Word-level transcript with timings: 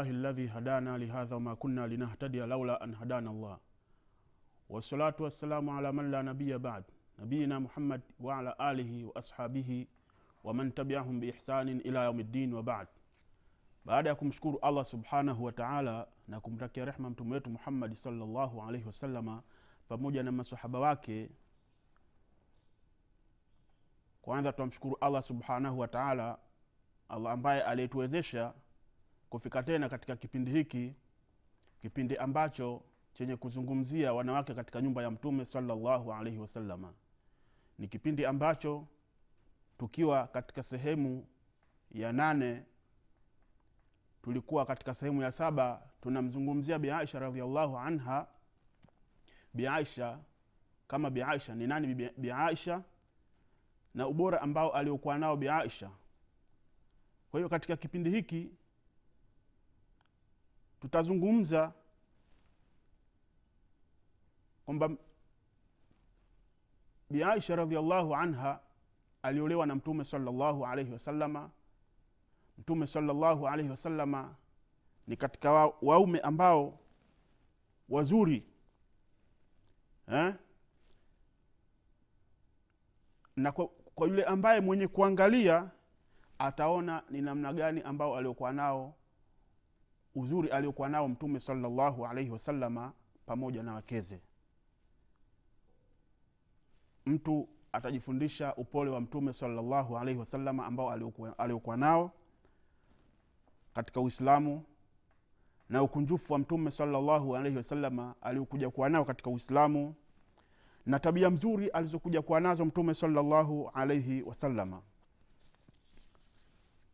alhamdulillahi 0.00 0.22
ladhi 0.22 0.46
hadana 0.46 0.98
lihadha 0.98 1.34
wama 1.34 1.56
kunna 1.56 1.86
linahtadia 1.86 2.46
laula 2.46 2.80
an 2.80 2.94
hadana 2.94 3.32
llah 3.32 3.58
wassalatu 4.68 5.22
wassalamu 5.22 5.78
ala 5.78 5.92
man 5.92 6.10
la 6.10 6.22
nabiya 6.22 6.58
bad 6.58 6.84
nabiyina 7.18 7.60
muhammad 7.60 8.00
waala 8.20 8.58
alihi 8.58 9.04
waashabihi 9.04 9.88
waman 10.44 10.72
tabiahum 10.72 11.20
biihsanin 11.20 11.80
ila 11.84 12.04
yaumi 12.04 12.24
ddin 12.24 12.52
wabad 12.54 12.88
baada 13.84 14.08
ya 14.10 14.14
kumshukuru 14.14 14.58
allah 14.58 14.84
subhanahu 14.84 15.44
wa 15.44 15.52
taala 15.52 16.06
na 16.28 16.40
kumtakia 16.40 16.84
rehma 16.84 17.10
mtume 17.10 17.34
wetu 17.34 17.50
muhammadi 17.50 17.96
salllahu 17.96 18.62
alaihi 18.62 18.86
pamoja 19.88 20.22
na 20.22 20.32
masahaba 20.32 20.80
wake 20.80 21.30
kwanza 24.22 24.52
tunamshukuru 24.52 24.96
allah 25.00 25.22
subhanahu 25.22 25.78
wataala 25.78 26.38
allah 27.08 27.32
ambaye 27.32 27.62
aliyetuwezesha 27.62 28.52
kufika 29.30 29.62
tena 29.62 29.88
katika 29.88 30.16
kipindi 30.16 30.50
hiki 30.50 30.94
kipindi 31.82 32.16
ambacho 32.16 32.82
chenye 33.12 33.36
kuzungumzia 33.36 34.12
wanawake 34.12 34.54
katika 34.54 34.80
nyumba 34.82 35.02
ya 35.02 35.10
mtume 35.10 35.44
salllahu 35.44 36.12
alaihi 36.12 36.38
wasalama 36.38 36.94
ni 37.78 37.88
kipindi 37.88 38.26
ambacho 38.26 38.86
tukiwa 39.78 40.26
katika 40.26 40.62
sehemu 40.62 41.26
ya 41.90 42.12
nane 42.12 42.64
tulikuwa 44.22 44.66
katika 44.66 44.94
sehemu 44.94 45.22
ya 45.22 45.32
saba 45.32 45.82
tunamzungumzia 46.00 46.78
biaisha 46.78 47.18
radiallahu 47.18 47.78
anha. 47.78 48.26
Biaisha 49.54 50.18
kama 50.88 51.10
biaisha 51.10 51.54
ni 51.54 51.66
nani 51.66 52.10
biaisha 52.16 52.82
na 53.94 54.08
ubora 54.08 54.40
ambao 54.42 54.72
aliokuwa 54.72 55.18
nao 55.18 55.36
biaisha 55.36 55.90
kwa 57.30 57.40
hiyo 57.40 57.48
katika 57.48 57.76
kipindi 57.76 58.10
hiki 58.10 58.50
tutazungumza 60.80 61.72
kwamba 64.64 64.90
biaisha 67.10 67.56
radiallahu 67.56 68.14
anha 68.16 68.60
aliolewa 69.22 69.66
na 69.66 69.74
mtume 69.74 70.04
salllahu 70.04 70.66
alaihi 70.66 70.92
wasalama 70.92 71.50
mtume 72.58 72.86
salllahu 72.86 73.48
alaihi 73.48 73.70
wasalama 73.70 74.34
ni 75.06 75.16
katika 75.16 75.52
wa- 75.52 75.74
waume 75.82 76.20
ambao 76.20 76.78
wazuri 77.88 78.44
eh? 80.12 80.34
na 83.36 83.52
kwa, 83.52 83.68
kwa 83.68 84.08
yule 84.08 84.24
ambaye 84.24 84.60
mwenye 84.60 84.88
kuangalia 84.88 85.70
ataona 86.38 87.02
ni 87.10 87.20
namna 87.20 87.52
gani 87.52 87.82
ambao 87.82 88.16
aliokuwa 88.16 88.52
nao 88.52 88.94
uzuri 90.14 90.48
aliokuwa 90.48 90.88
nao 90.88 91.08
mtume 91.08 91.40
salallahu 91.40 92.06
alaihi 92.06 92.30
wasalama 92.30 92.92
pamoja 93.26 93.62
na 93.62 93.74
wakeze. 93.74 94.20
Mtu 97.06 97.48
atajifundisha 97.72 98.54
upole 98.54 98.90
wa 98.90 99.00
mtume 99.00 99.32
salallahu 99.32 99.98
alaihi 99.98 100.18
wasalama 100.20 100.66
ambao 100.66 100.90
aliokuwa 101.38 101.76
nao 101.76 102.12
katika 103.74 104.00
uislamu 104.00 104.64
na 105.68 105.82
ukunjufu 105.82 106.32
wa 106.32 106.38
mtume 106.38 106.70
salallahu 106.70 107.36
alaihi 107.36 107.56
wasalama 107.56 108.14
aliokuja 108.20 108.70
kuwa 108.70 108.88
nao 108.88 109.04
katika 109.04 109.30
uislamu 109.30 109.94
na 110.86 110.98
tabia 111.00 111.30
mzuri 111.30 111.68
alizokuja 111.68 112.22
kuwa 112.22 112.40
nazo 112.40 112.64
mtume 112.64 112.94
salallahu 112.94 113.68
alaihi 113.74 114.22
wasalama 114.22 114.82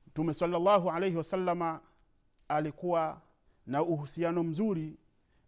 mtume 0.06 0.34
salallahu 0.34 0.90
alaihi 0.90 1.16
wasalama 1.16 1.80
alikuwa 2.48 3.20
na 3.66 3.82
uhusiano 3.82 4.42
mzuri 4.42 4.96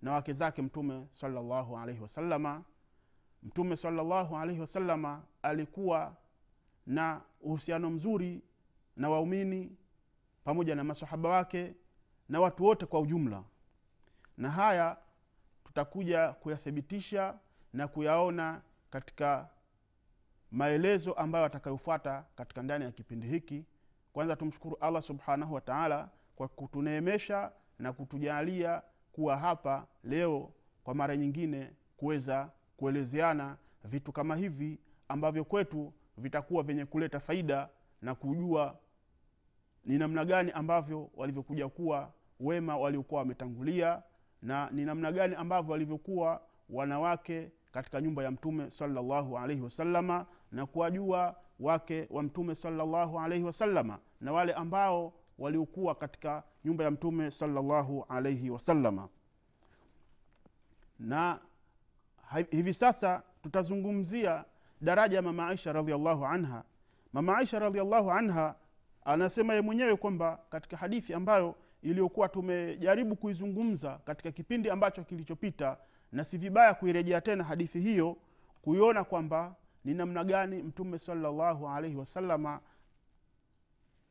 na 0.03 0.13
wake 0.13 0.33
zake 0.33 0.63
mtume 0.63 1.07
salllahu 1.13 1.79
alaihi 1.79 2.01
wasalama 2.03 2.63
mtume 3.43 3.77
salllahu 3.77 4.37
alaihi 4.37 4.61
wasalama 4.61 5.23
alikuwa 5.43 6.17
na 6.87 7.21
uhusiano 7.41 7.91
mzuri 7.91 8.43
na 8.97 9.11
waumini 9.11 9.77
pamoja 10.45 10.75
na 10.75 10.85
masahaba 10.85 11.29
wake 11.29 11.75
na 12.29 12.41
watu 12.41 12.65
wote 12.65 12.87
kwa 12.87 13.01
ujumla. 13.01 13.45
Na 14.37 14.51
haya 14.51 14.97
tutakuja 15.65 16.33
kuyathibitisha 16.33 17.39
na 17.73 17.89
kuyaona 17.89 18.63
katika 18.91 19.49
maelezo 20.51 21.13
ambayo 21.13 21.45
atakayofuata 21.45 22.25
katika 22.37 22.63
ndani 22.63 22.85
ya 22.85 22.93
kipindi 22.93 23.27
hiki. 23.27 23.65
Kwanza 24.13 24.37
tumshukuru 24.37 24.77
allah 24.81 25.03
subhanahu 25.03 25.55
wa 25.55 25.61
taala 25.61 26.09
kwa 26.39 26.49
kutuneemesha 26.49 27.53
na 27.79 27.93
kutujalia 27.93 28.83
kuwa 29.13 29.37
hapa 29.37 29.87
leo 30.05 30.51
kwa 30.85 30.95
mara 30.95 31.17
nyingine 31.17 31.71
kuweza 31.97 32.51
kuelezeana 32.77 33.57
vitu 33.85 34.13
kama 34.13 34.37
hivi 34.37 34.79
ambavyo 35.09 35.45
kwetu 35.45 35.93
vitakuwa 36.17 36.63
vyenye 36.63 36.85
kuleta 36.85 37.21
faida 37.21 37.69
na 38.03 38.15
kujua 38.15 38.79
ni 39.85 39.99
namna 39.99 40.25
gani 40.25 40.51
ambavyo 40.53 41.11
walivyokuja 41.17 41.69
kuwa 41.69 42.13
wema 42.41 42.77
waliokuwa 42.77 43.21
wametangulia 43.21 44.03
na 44.43 44.71
ni 44.71 44.85
namna 44.85 45.13
gani 45.13 45.35
ambavyo 45.35 45.73
walivyokuwa 45.73 46.43
wanawake 46.71 47.51
katika 47.73 48.01
nyumba 48.01 48.25
ya 48.25 48.31
mtume 48.31 48.71
salallahu 48.71 49.39
alaihi 49.39 49.63
wasalama 49.63 50.27
na 50.53 50.67
kuwajua 50.67 51.37
wake 51.61 52.07
wa 52.11 52.23
mtume 52.23 52.55
salallahu 52.55 53.21
alaihi 53.21 53.45
wasalama 53.45 53.99
na 54.21 54.33
wale 54.33 54.53
ambao 54.53 55.13
waliokuwa 55.39 55.95
katika 55.95 56.43
nyumba 56.65 56.85
ya 56.85 56.91
mtume 56.91 57.31
salllahu 57.31 58.07
alaihi 58.09 58.51
wasalama 58.51 59.09
na 60.99 61.39
hivi 62.51 62.75
sasa 62.75 63.23
tutazungumzia 63.43 64.45
daraja 64.81 65.17
ya 65.17 65.23
mama 65.23 65.49
aisha 65.49 65.73
radiallahu 65.73 66.27
anha. 66.27 66.65
Mama 67.13 67.39
aisha 67.39 67.59
radiallahu 67.59 68.11
anha 68.11 68.55
anasema 69.05 69.55
ye 69.55 69.61
mwenyewe 69.61 69.97
kwamba 69.97 70.39
katika 70.51 70.77
hadithi 70.77 71.15
ambayo 71.15 71.55
iliyokuwa 71.83 72.29
tumejaribu 72.29 73.17
kuizungumza 73.17 73.99
katika 74.05 74.33
kipindi 74.33 74.71
ambacho 74.71 75.05
kilichopita 75.05 75.77
na 76.13 76.25
si 76.25 76.39
vibaya 76.39 76.75
kuirejea 76.75 77.21
tena 77.21 77.45
hadithi 77.45 77.81
hiyo 77.81 78.17
kuiona 78.63 79.05
kwamba 79.05 79.55
ni 79.85 79.95
namna 79.95 80.25
gani 80.25 80.63
mtume 80.63 80.99
salllahu 80.99 81.69
alaihi 81.69 81.97
wasalama 81.97 82.61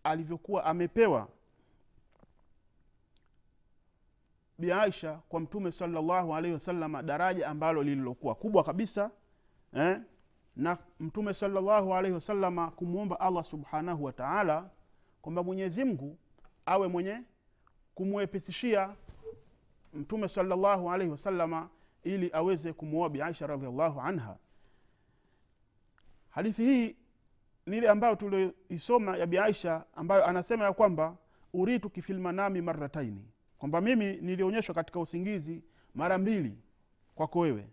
alivyokuwa 0.07 0.65
amepewa 0.65 1.27
bi 4.59 4.71
aisha 4.71 5.13
kwa 5.29 5.39
mtume 5.39 5.71
salllahu 5.71 6.35
alaihi 6.35 6.53
wasalama 6.53 7.03
daraja 7.03 7.47
ambalo 7.47 7.83
lililokuwa 7.83 8.35
kubwa 8.35 8.63
kabisa 8.63 9.11
eh? 9.73 9.99
na 10.55 10.77
mtume 10.99 11.33
salllahu 11.33 11.95
alaihi 11.95 12.13
wasalama 12.13 12.71
kumwomba 12.71 13.19
allah 13.19 13.43
subhanahu 13.43 14.03
wa 14.03 14.13
taala 14.13 14.69
kwamba 15.21 15.43
mwenyezi 15.43 15.83
mungu 15.85 16.17
awe 16.65 16.87
mwenye 16.87 17.21
kumwepesishia 17.95 18.95
mtume 19.93 20.27
salllahu 20.27 20.91
alaihi 20.91 21.11
wasalama 21.11 21.69
ili 22.03 22.29
aweze 22.33 22.73
kumwoa 22.73 23.09
bi 23.09 23.21
aisha 23.21 23.47
radiallahu 23.47 24.01
anha 24.01 24.37
hadithi 26.29 26.63
hii 26.65 26.95
ni 27.67 27.77
ile 27.77 27.89
ambayo 27.89 28.15
tulioisoma 28.15 29.17
ya 29.17 29.25
bi 29.27 29.37
aisha 29.39 29.85
ambayo 29.95 30.25
anasema 30.27 30.63
ya 30.65 30.73
kwamba 30.73 31.17
uritu 31.53 31.89
kifilmanami 31.89 32.61
marataini 32.61 33.25
kwamba 33.57 33.81
mimi 33.81 34.17
nilionyeshwa 34.21 34.75
katika 34.75 34.99
usingizi 34.99 35.63
mara 35.95 36.17
mbili 36.17 36.57
kwako 37.15 37.39
wewe. 37.39 37.67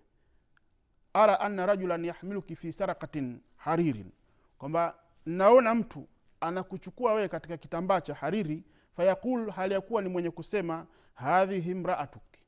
Ara 1.13 1.41
anna 1.41 1.67
rajulan 1.67 2.05
yahmiluki 2.05 2.57
fi 2.57 2.73
sarakatin 2.73 3.41
haririn. 3.57 4.11
Kwamba 4.59 4.95
naona 5.27 5.75
mtu 5.75 6.09
anakuchukua 6.41 7.15
wewe 7.15 7.29
katika 7.29 7.57
kitambaa 7.57 8.01
cha 8.01 8.15
hariri 8.15 8.65
fayaqul 8.97 9.51
hali 9.51 9.75
ya 9.75 9.81
kuwa 9.81 10.03
ni 10.03 10.09
mwenye 10.09 10.31
kusema 10.31 10.87
hadhihi 11.15 11.75
mraatuki 11.75 12.45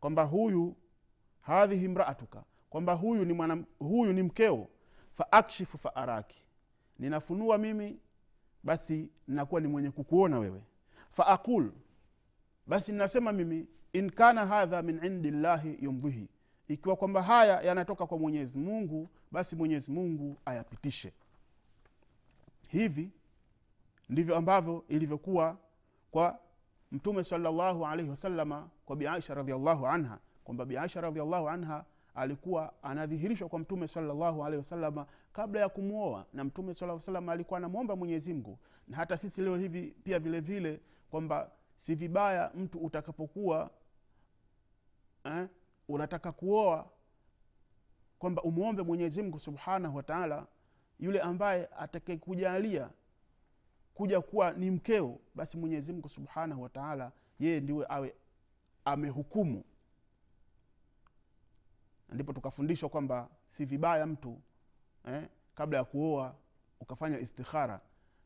kwamba 0.00 0.22
huyu 0.22 0.76
hadhihi 1.40 1.88
mraatuka. 1.88 2.44
Kwamba 2.70 2.92
huyu 2.92 3.24
ni 3.24 3.32
mwana, 3.32 3.64
huyu 3.78 4.12
ni 4.12 4.22
mkeo 4.22 4.68
faakshifu 5.14 5.78
faaraki 5.78 6.47
ninafunua 6.98 7.58
mimi 7.58 7.98
basi 8.62 9.10
nakuwa 9.28 9.60
ni 9.60 9.68
mwenye 9.68 9.90
kukuona 9.90 10.38
wewe. 10.38 10.62
Faaqul 11.10 11.72
basi 12.66 12.92
ninasema 12.92 13.32
mimi 13.32 13.66
in 13.92 14.10
kana 14.10 14.46
hadha 14.46 14.82
min 14.82 15.04
indi 15.04 15.30
llahi 15.30 15.78
yumdhihi. 15.80 16.28
Ikiwa 16.68 16.96
kwamba 16.96 17.22
haya 17.22 17.60
yanatoka 17.62 18.06
kwa 18.06 18.18
mwenyezi 18.18 18.58
mungu 18.58 19.10
basi 19.30 19.56
mwenyezi 19.56 19.90
mungu 19.92 20.36
ayapitishe. 20.44 21.12
Hivi 22.68 23.10
ndivyo 24.08 24.36
ambavyo 24.36 24.84
ilivyokuwa 24.88 25.58
kwa 26.10 26.38
mtume 26.92 27.24
salllahu 27.24 27.86
alaihi 27.86 28.10
wasalama 28.10 28.68
kwa 28.86 28.96
biaisha 28.96 29.34
radiallahu 29.34 29.86
anha 29.86 30.18
kwamba 30.44 30.64
biaisha 30.64 31.00
radiallahu 31.00 31.48
anha 31.48 31.84
alikuwa 32.18 32.72
anadhihirishwa 32.82 33.48
kwa 33.48 33.58
mtume 33.58 33.88
salallahu 33.88 34.44
alehi 34.44 34.58
wasalama 34.58 35.06
kabla 35.32 35.60
ya 35.60 35.68
kumwoa 35.68 36.26
na 36.32 36.44
mtume 36.44 36.74
saa 36.74 36.98
salam 36.98 37.28
alikuwa 37.28 37.58
anamwomba 37.58 37.96
mwenyezi 37.96 38.34
mungu. 38.34 38.58
Na 38.88 38.96
hata 38.96 39.16
sisi 39.16 39.40
leo 39.42 39.56
hivi 39.56 39.94
pia 40.04 40.18
vile 40.18 40.40
vile 40.40 40.80
kwamba 41.10 41.50
si 41.76 41.94
vibaya 41.94 42.50
mtu 42.54 42.78
utakapokuwa 42.78 43.70
eh, 45.24 45.48
unataka 45.88 46.32
kuoa 46.32 46.90
kwamba 48.18 48.42
umwombe 48.42 48.82
mwenyezi 48.82 49.22
mungu 49.22 49.38
subhanahu 49.38 49.96
wataala 49.96 50.46
yule 51.00 51.20
ambaye 51.20 51.68
atakayekujalia 51.78 52.90
kuja 53.94 54.20
kuwa 54.20 54.52
ni 54.52 54.70
mkeo 54.70 55.18
basi 55.34 55.56
mwenyezi 55.56 55.92
mungu 55.92 56.08
subhanahu 56.08 56.62
wataala 56.62 57.12
yeye 57.40 57.60
ndiwe 57.60 57.86
awe 57.88 58.14
amehukumu 58.84 59.64
ndipo 62.12 62.32
tukafundishwa 62.32 62.88
kwamba 62.88 63.28
si 63.46 63.64
vibaya 63.64 64.06
mtu 64.06 64.40
eh, 65.04 65.28
kabla 65.54 65.78
ya 65.78 65.84
kuoa 65.84 66.34
ukafanya 66.80 67.18
istikhara 67.18 67.80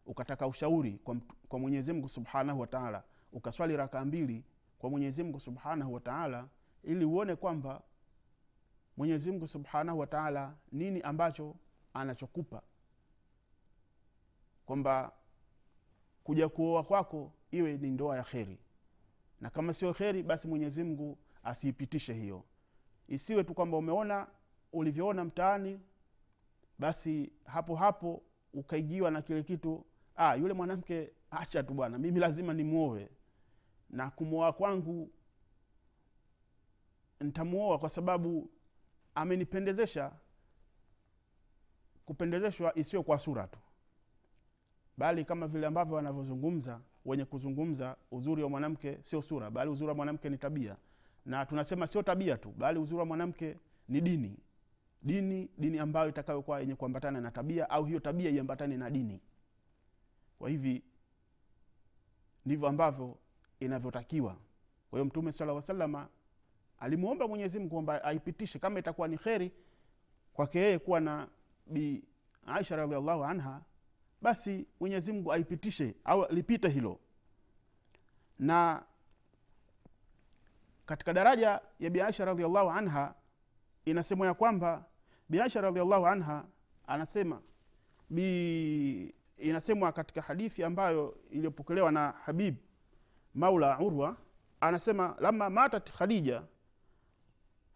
ukataka 0.06 0.46
ushauri 0.46 0.93
kwa, 1.05 1.17
kwa 1.49 1.58
mwenyezi 1.58 1.93
mungu 1.93 2.08
subhanahu 2.08 2.61
wataala 2.61 3.02
ukaswali 3.32 3.76
raka 3.76 4.05
mbili 4.05 4.44
kwa 4.79 4.90
mwenyezi 4.90 5.23
mungu 5.23 5.40
subhanahu 5.40 5.94
wataala 5.94 6.49
ili 6.82 7.05
uone 7.05 7.37
kwamba 7.37 7.82
mwenyezi 8.96 9.31
mungu 9.32 9.46
subhanahu 9.46 9.99
wataala 9.99 10.55
nini 10.73 11.00
ambacho 11.00 11.56
anachokupa. 11.94 12.62
Kwamba 14.67 15.12
kuja 16.25 16.49
kuoa 16.49 16.84
kwako 16.84 17.32
iwe 17.50 17.76
ni 17.79 17.90
ndoa 17.90 18.17
ya 18.17 18.23
kheri. 18.23 18.58
Na 19.40 19.50
kama 19.50 19.73
sio 19.73 19.94
kheri 19.94 20.23
basi 20.23 20.49
mwenyezi 20.49 20.84
mungu 20.84 21.19
asiipitishe 21.44 22.14
hiyo 22.14 22.44
isiwe 23.08 23.44
tu 23.44 23.54
kwamba 23.54 23.76
umeona 23.76 24.26
ulivyoona 24.72 25.25
mtaani 25.25 25.81
basi 26.78 27.32
hapo 27.44 27.76
hapo 27.76 28.22
ukaigiwa 28.54 29.10
na 29.10 29.22
kile 29.22 29.43
kitu 29.43 29.84
ah, 30.16 30.37
yule 30.37 30.54
mwanamke 30.54 31.10
acha 31.31 31.62
tu 31.62 31.75
bwana 31.75 31.99
mimi 31.99 32.20
lazima 32.20 32.54
nimwoe 32.54 33.08
na 33.90 34.10
kumwoa 34.10 34.52
kwangu 34.52 35.10
ntamwoa 37.20 37.78
kwa 37.78 37.90
sababu 37.90 38.50
amenipendezesha 39.14 40.12
kupendezeshwa 42.05 42.78
isiwe 42.78 43.02
kwa 43.02 43.19
sura 43.19 43.46
tu. 43.46 43.58
Bali 44.96 45.25
kama 45.25 45.46
vile 45.48 45.66
ambavyo 45.66 45.96
wanavyozungumza 45.96 46.81
wenye 47.05 47.25
kuzungumza 47.25 47.96
uzuri 48.10 48.43
wa 48.43 48.48
mwanamke 48.48 49.02
sio 49.02 49.22
sura 49.22 49.50
bali 49.50 49.70
uzuri 49.70 49.88
wa 49.88 49.94
mwanamke 49.94 50.28
ni 50.31 50.38
tabia 50.38 50.76
na 51.26 51.46
tunasema 51.46 51.86
sio 51.86 52.02
tabia 52.02 52.36
tu 52.36 52.50
bali 52.56 52.78
uzuri 52.78 52.98
wa 52.98 53.04
mwanamke 53.06 53.56
ni 53.88 54.00
dini. 54.00 54.36
Dini 55.02 55.48
dini 55.58 55.78
ambayo 55.78 56.08
itakayokuwa 56.08 56.60
yenye 56.60 56.74
kuambatana 56.74 57.20
na 57.20 57.30
tabia 57.30 57.70
au 57.70 57.84
hiyo 57.84 58.00
tabia 58.00 58.30
iambatane 58.30 58.76
na 58.76 58.90
dini. 58.90 59.20
Kwa 60.38 60.50
hivi 60.50 60.82
ndivyo 62.46 62.69
ambavyo 62.69 63.19
inavyotakiwa. 63.60 64.36
Kwa 64.90 64.98
hiyo 64.98 65.04
mtume 65.04 65.32
sala 65.32 65.62
salama 65.62 66.08
alimwomba 66.78 67.28
mwenyezi 67.28 67.58
mungu 67.58 67.70
kwamba 67.70 68.04
aipitishe 68.04 68.58
kama 68.58 68.78
itakuwa 68.78 69.08
ni 69.08 69.19
kheri 69.19 69.52
kwake 70.34 70.58
yeye 70.58 70.78
kuwa 70.78 71.00
na 71.00 71.28
bi 71.66 72.04
aisha 72.46 72.76
radiallahu 72.76 73.24
anha 73.24 73.62
basi 74.22 74.66
mwenyezi 74.80 75.12
mungu 75.12 75.32
aipitishe 75.32 75.94
au 76.04 76.26
lipite 76.30 76.69
hilo. 76.69 76.98
Na 78.38 78.82
katika 80.87 81.12
daraja 81.12 81.61
ya 81.79 81.90
biasha 81.90 82.25
radiallahu 82.25 82.70
anha 82.70 83.14
inasemwa 83.84 84.26
ya 84.26 84.34
kwamba 84.34 84.84
biasha 85.29 85.61
radiallahu 85.61 86.06
anha 86.06 86.44
anasema 86.87 87.43
bi 88.11 89.14
inasemwa 89.38 89.93
katika 89.93 90.23
hadithi 90.23 90.64
ambayo 90.64 91.17
iliyopokelewa 91.31 91.93
na 91.93 92.11
habib 92.11 92.56
maula 93.34 93.79
urwa 93.79 94.17
anasema 94.61 95.17
lama 95.20 95.50
matat 95.50 95.93
khadija 95.93 96.43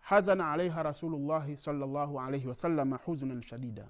hazana 0.00 0.50
alaiha 0.53 0.82
rasulullahi 0.82 1.56
salllahu 1.56 2.20
alaihi 2.20 2.49
wasalama 2.49 2.97
huznan 2.97 3.43
shadida. 3.43 3.88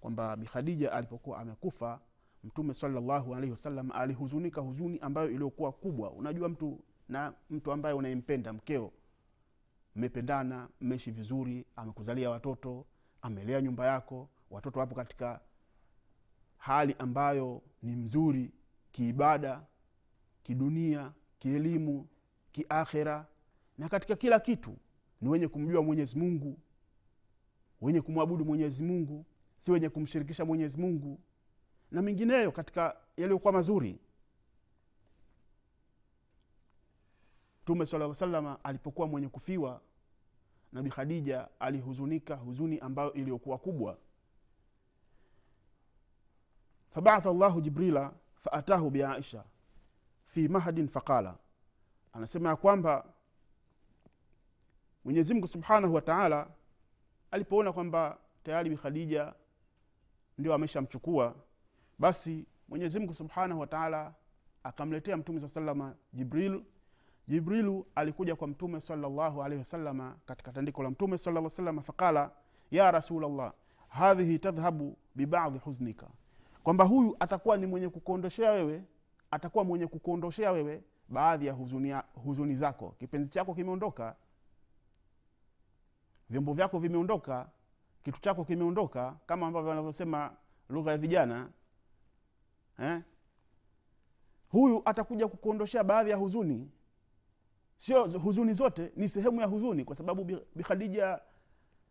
Kwamba 0.00 0.36
bikhadija 0.36 0.92
alipokuwa 0.92 1.38
amekufa 1.38 2.00
mtume 2.44 2.74
salllahu 2.74 3.34
alaihi 3.34 3.50
wasallam 3.50 3.90
alihuzunika 3.92 4.60
huzuni 4.60 4.98
ambayo 4.98 5.30
iliyokuwa 5.30 5.72
kubwa. 5.72 6.10
Unajua 6.10 6.48
mtu 6.48 6.80
na 7.08 7.32
mtu 7.50 7.72
ambaye 7.72 7.94
unayempenda 7.94 8.52
mkeo. 8.52 8.92
Mmependana 9.96 10.68
mmeishi 10.80 11.10
vizuri 11.10 11.64
amekuzalia 11.76 12.30
watoto 12.30 12.86
amelea 13.22 13.60
nyumba 13.62 13.86
yako 13.86 14.28
watoto 14.50 14.80
wapo 14.80 14.94
katika 14.94 15.40
hali 16.58 16.96
ambayo 16.98 17.62
ni 17.82 17.96
mzuri 17.96 18.50
kiibada 18.92 19.62
kidunia 20.42 21.12
kielimu 21.38 22.06
kiakhera. 22.52 23.26
Na 23.78 23.88
katika 23.88 24.16
kila 24.16 24.40
kitu 24.40 24.76
ni 25.20 25.28
wenye 25.28 25.48
kumjua 25.48 25.82
mwenyezi 25.82 26.18
mungu 26.18 26.58
wenye 27.80 28.00
kumwabudu 28.00 28.44
mwenyezi 28.44 28.82
mungu 28.82 29.24
si 29.64 29.70
wenye 29.70 29.88
kumshirikisha 29.88 30.44
mwenyezi 30.44 30.78
mungu. 30.80 31.20
Na 31.90 32.02
mengineyo 32.02 32.52
katika 32.52 32.96
yaliyokuwa 33.16 33.52
mazuri 33.52 33.98
mtume 37.68 37.86
sala 37.86 38.14
salama 38.14 38.64
alipokuwa 38.64 39.08
mwenye 39.08 39.28
kufiwa 39.28 39.80
nabi 40.72 40.90
khadija 40.90 41.48
alihuzunika 41.60 42.34
huzuni 42.36 42.78
ambayo 42.78 43.12
iliyokuwa 43.12 43.58
kubwa. 43.58 43.98
Fabaatha 46.90 47.32
llahu 47.32 47.60
jibrila 47.60 48.12
faatahu 48.34 48.90
biaisha 48.90 49.44
fi 50.26 50.48
mahadin 50.48 50.88
faqala 50.88 51.36
anasema 52.12 52.48
ya 52.48 52.56
kwamba 52.56 53.04
mwenyezi 55.04 55.46
subhanahu 55.46 55.94
wa 55.94 56.00
taala 56.00 56.50
alipoona 57.30 57.72
kwamba 57.72 58.18
tayari 58.42 58.70
bi 58.70 58.76
khadija 58.76 59.34
ndio 60.38 60.54
ameshamchukua 60.54 61.34
basi 61.98 62.46
mwenyezi 62.68 62.98
mungu 62.98 63.14
subhanahu 63.14 63.60
wa 63.60 63.66
taala 63.66 64.14
akamletea 64.62 65.16
mtume 65.16 65.40
saa 65.40 65.48
salama 65.48 65.94
jibril 66.12 66.64
jibrilu 67.28 67.86
alikuja 67.94 68.36
kwa 68.36 68.48
mtume 68.48 68.80
salllahu 68.80 69.42
alaihi 69.42 69.58
wasalama 69.58 70.16
katika 70.26 70.52
tandiko 70.52 70.82
la 70.82 70.90
mtume 70.90 71.18
salama 71.18 71.82
faqala 71.82 72.30
ya 72.70 72.90
rasulllah 72.90 73.52
hadhihi 73.88 74.38
tadhhabu 74.38 74.96
bibadhi 75.14 75.58
huznika. 75.58 76.06
Kwamba 76.62 76.84
huyu 76.84 77.16
atakuwa 77.20 77.56
ni 77.56 77.66
mwenye 77.66 77.88
kukuondoshea 77.88 78.50
wewe 78.50 78.84
atakuwa 79.30 79.64
mwenye 79.64 79.86
kukuondoshea 79.86 80.52
wewe 80.52 80.82
baadhi 81.08 81.46
ya 81.46 81.52
huzuni, 81.52 81.94
huzuni 82.24 82.54
zako. 82.56 82.94
Kipenzi 82.98 83.30
chako 83.30 83.54
kimeondoka 83.54 84.16
vyombo 86.30 86.52
vyako 86.52 86.78
vimeondoka 86.78 87.48
kitu 88.04 88.20
chako 88.20 88.44
kimeondoka 88.44 89.16
kama 89.26 89.46
ambavyo 89.46 89.68
wanavyosema 89.68 90.32
lugha 90.68 90.90
ya 90.90 90.98
vijana 90.98 91.48
eh? 92.78 93.02
huyu 94.48 94.82
atakuja 94.84 95.28
kukuondoshea 95.28 95.84
baadhi 95.84 96.10
ya 96.10 96.16
huzuni 96.16 96.70
sio 97.78 98.06
huzuni 98.18 98.52
zote 98.54 98.92
ni 98.96 99.08
sehemu 99.08 99.40
ya 99.40 99.46
huzuni 99.46 99.84
kwa 99.84 99.96
sababu 99.96 100.24
bikhadija 100.54 101.20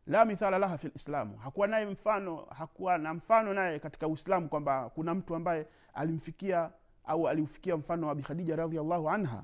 la 0.07 0.25
mithala 0.25 0.57
laha 0.59 0.77
fi 0.77 0.87
lislamu 0.87 1.37
hakuwa 1.37 1.67
naye 1.67 1.85
mfano 1.85 2.35
hakuwa 2.37 2.97
na 2.97 3.13
mfano 3.13 3.53
naye 3.53 3.79
katika 3.79 4.07
uislamu 4.07 4.49
kwamba 4.49 4.89
kuna 4.89 5.15
mtu 5.15 5.35
ambaye 5.35 5.67
alimfikia 5.93 6.71
au 7.05 7.27
aliufikia 7.27 7.77
mfano 7.77 8.07
wa 8.07 8.15
bikhadija 8.15 8.55
radiallahu 8.55 9.09
anha. 9.09 9.43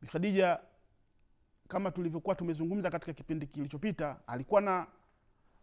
Bikhadija 0.00 0.58
kama 1.68 1.90
tulivyokuwa 1.90 2.34
tumezungumza 2.34 2.90
katika 2.90 3.12
kipindi 3.12 3.46
kilichopita 3.46 4.16
alikuwa 4.26 4.60
na 4.60 4.86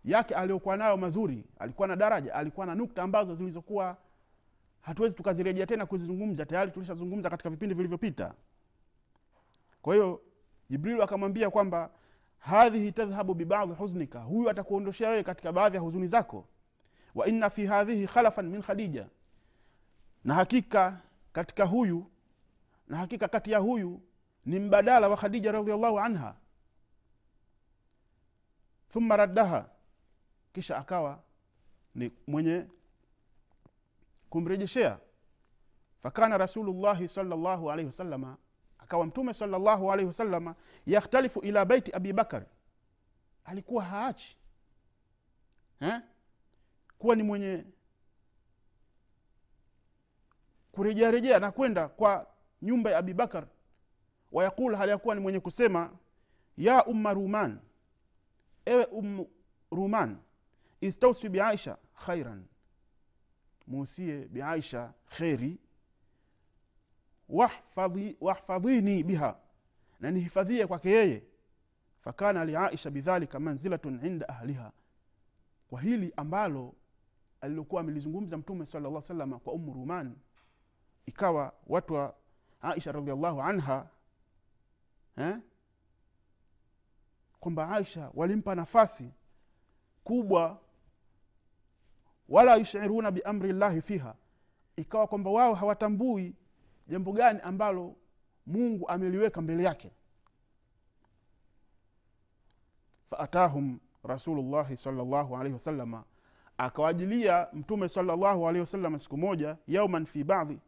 yake 0.04 0.36
aliyokuwa 0.36 0.78
nayo 0.78 0.98
mazuri 0.98 1.46
alikuwa 1.60 1.88
na 1.88 1.96
daraja 1.96 2.34
alikuwa 2.36 2.66
na 2.66 2.76
nukta 2.76 3.04
ambazo 3.04 3.36
zilizokuwa 3.36 3.98
hatuwezi 4.86 5.16
tukazirejea 5.16 5.66
tena 5.66 5.86
kuzizungumza 5.86 6.46
tayari 6.46 6.72
tulishazungumza 6.72 7.30
katika 7.30 7.50
vipindi 7.50 7.76
vilivyopita. 7.76 8.34
Kwa 9.82 9.94
hiyo 9.96 10.22
jibrilu 10.70 11.04
akamwambia 11.04 11.50
kwamba 11.50 11.90
hadhihi 12.40 12.92
tadhhabu 12.92 13.34
bibadhi 13.34 13.74
huznika. 13.74 14.20
Huyu 14.22 14.50
atakuondoshea 14.50 15.10
wewe 15.10 15.24
katika 15.24 15.52
baadhi 15.52 15.76
ya 15.76 15.82
huzuni 15.82 16.08
zako. 16.08 16.48
Wa 17.16 17.28
inna 17.28 17.50
fi 17.50 17.66
hadhihi 17.66 18.08
khalafan 18.08 18.50
min 18.50 18.62
khadija. 18.62 19.08
Na 20.24 20.34
hakika 20.34 21.02
katika 21.34 21.66
huyu 21.66 22.12
na 22.88 22.98
hakika 22.98 23.28
kati 23.28 23.52
ya 23.52 23.60
huyu 23.60 24.02
ni 24.46 24.60
mbadala 24.60 25.10
wa 25.10 25.18
khadija 25.18 25.52
radiallahu 25.52 26.00
anha. 26.00 26.36
Thumma 28.90 29.16
raddaha. 29.18 29.70
Kisha 30.54 30.78
akawa 30.78 31.20
ni 31.96 32.12
mwenye 32.28 32.66
kumrejeshea. 34.36 35.00
Fakana 36.04 36.38
rasulullahi 36.38 37.08
salllahu 37.10 37.72
alaihi 37.72 37.86
wasalama 37.88 38.38
akawa 38.78 39.06
mtume 39.06 39.34
salllahu 39.34 39.92
alaihi 39.92 40.08
wasalama 40.08 40.56
yakhtalifu 40.86 41.40
ila 41.40 41.66
baiti 41.66 41.92
abi 41.92 42.14
bakar. 42.14 42.46
Alikuwa 43.46 43.84
haachi 43.84 44.38
eh? 45.80 46.02
kuwa 47.00 47.16
ni 47.16 47.24
mwenye 47.24 47.66
kurejearejea 50.72 51.40
na 51.40 51.52
kwenda 51.52 51.88
kwa 51.88 52.28
nyumba 52.62 52.92
ya 52.92 52.98
abibakar 52.98 53.48
wayaqul 54.32 54.76
hali 54.76 54.92
ya 54.92 54.98
kuwa 54.98 55.16
ni 55.16 55.22
mwenye 55.22 55.40
kusema 55.40 55.92
ya 56.58 56.86
umma 56.86 57.14
ruman 57.14 57.60
ewe 58.66 58.86
um 58.86 59.26
ruman 59.72 60.18
istausi 60.82 61.30
biaisha 61.30 61.78
khairan 62.06 62.46
muusie 63.68 64.26
biaisha 64.28 64.94
kheri 65.10 65.60
wahfadhi- 67.30 68.16
wahfadhini 68.22 69.04
biha 69.04 69.38
na 70.00 70.12
nihifadhie 70.12 70.68
kwake 70.68 70.90
yeye 70.90 71.24
fakana 72.02 72.46
liaisha 72.46 72.90
bidhalika 72.90 73.40
manzilatun 73.40 74.06
inda 74.06 74.30
ahliha 74.30 74.72
kwa 75.70 75.82
hili 75.82 76.14
ambalo 76.18 76.74
alilokuwa 77.42 77.82
amelizungumza 77.82 78.38
mtume 78.38 78.66
sala 78.66 78.90
llah 78.90 79.04
salama 79.04 79.40
kwa 79.40 79.54
umu 79.54 79.74
ruman 79.74 80.16
ikawa 81.06 81.54
watu 81.68 81.94
wa 81.94 82.16
aisha 82.62 82.92
radiallahu 82.92 83.42
anha 83.42 83.88
eh? 85.18 85.38
kwamba 87.40 87.70
aisha 87.72 88.12
walimpa 88.14 88.56
nafasi 88.56 89.12
kubwa 90.04 90.62
wala 92.30 92.56
yushiruna 92.56 93.12
biamri 93.12 93.54
llahi 93.54 93.82
fiha. 93.82 94.16
Ikawa 94.76 95.08
kwamba 95.08 95.30
wao 95.32 95.54
hawatambui 95.54 96.36
jambo 96.88 97.12
gani 97.12 97.40
ambalo 97.44 97.96
mungu 98.46 98.90
ameliweka 98.90 99.42
mbele 99.42 99.64
yake. 99.64 99.92
Faatahum 103.10 103.80
rasulullahi 104.04 104.78
salllahu 104.78 105.36
alaihi 105.38 105.54
wasalama 105.54 106.04
akawajilia 106.58 107.48
mtume 107.54 107.90
salllahu 107.90 108.48
alaihi 108.48 108.60
wasalama 108.60 109.00
siku 109.00 109.18
moja 109.18 109.58
yauman 109.68 110.06
fi 110.06 110.24
badhi 110.24 110.60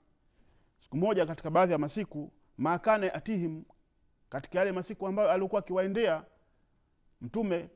siku 0.79 0.97
moja 0.97 1.25
katika 1.25 1.49
baadhi 1.49 1.71
ya 1.71 1.77
masiku 1.77 2.31
makana 2.57 3.05
yatihim 3.05 3.63
katika 4.29 4.59
yale 4.59 4.71
masiku 4.71 5.07
ambayo 5.07 5.31
aliokuwa 5.31 5.59
akiwaendea 5.59 6.23
mtume 7.21 7.69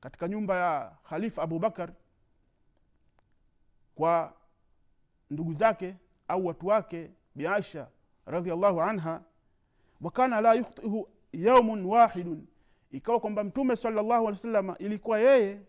katika 0.00 0.28
nyumba 0.28 0.56
ya 0.56 0.96
khalifa 1.08 1.42
abubakar 1.42 1.92
kwa 3.94 4.34
ndugu 5.30 5.52
zake 5.52 5.96
au 6.28 6.46
watu 6.46 6.66
wake 6.66 7.10
biaisha 7.34 7.88
radiallahu 8.26 8.80
anha 8.82 9.22
wakana 10.00 10.40
la 10.40 10.54
yukhtihu 10.54 11.08
yaumun 11.32 11.84
wahidun. 11.86 12.46
Ikawa 12.90 13.20
kwamba 13.20 13.44
mtume 13.44 13.76
salllahu 13.76 14.12
alehi 14.12 14.26
wasalama 14.26 14.78
ilikuwa 14.78 15.18
yeye 15.18 15.60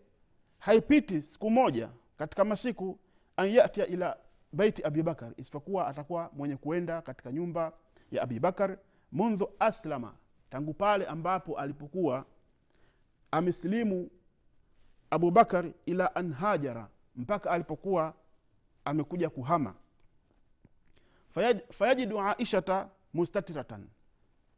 haipiti 0.58 1.22
siku 1.22 1.50
moja 1.50 1.88
katika 2.18 2.44
masiku 2.44 2.98
an 3.36 3.48
yatia 3.48 3.86
ila 3.86 4.16
baiti 4.52 4.82
abibakar 4.84 5.32
isipokuwa 5.36 5.86
atakuwa 5.88 6.30
mwenye 6.32 6.56
kuenda 6.56 7.02
katika 7.02 7.32
nyumba 7.32 7.72
ya 8.10 8.22
abibakar 8.22 8.78
mundhu 9.12 9.50
aslama 9.58 10.14
tangu 10.50 10.74
pale 10.74 11.06
ambapo 11.06 11.58
alipokuwa 11.58 12.24
amesilimu 13.30 14.10
abubakar 15.10 15.72
ila 15.86 16.14
an 16.14 16.32
hajara 16.32 16.88
mpaka 17.16 17.50
alipokuwa 17.50 18.14
amekuja 18.84 19.30
kuhama. 19.30 19.74
Fayajidu 21.70 22.20
aishata 22.20 22.88
mustatiratan 23.14 23.88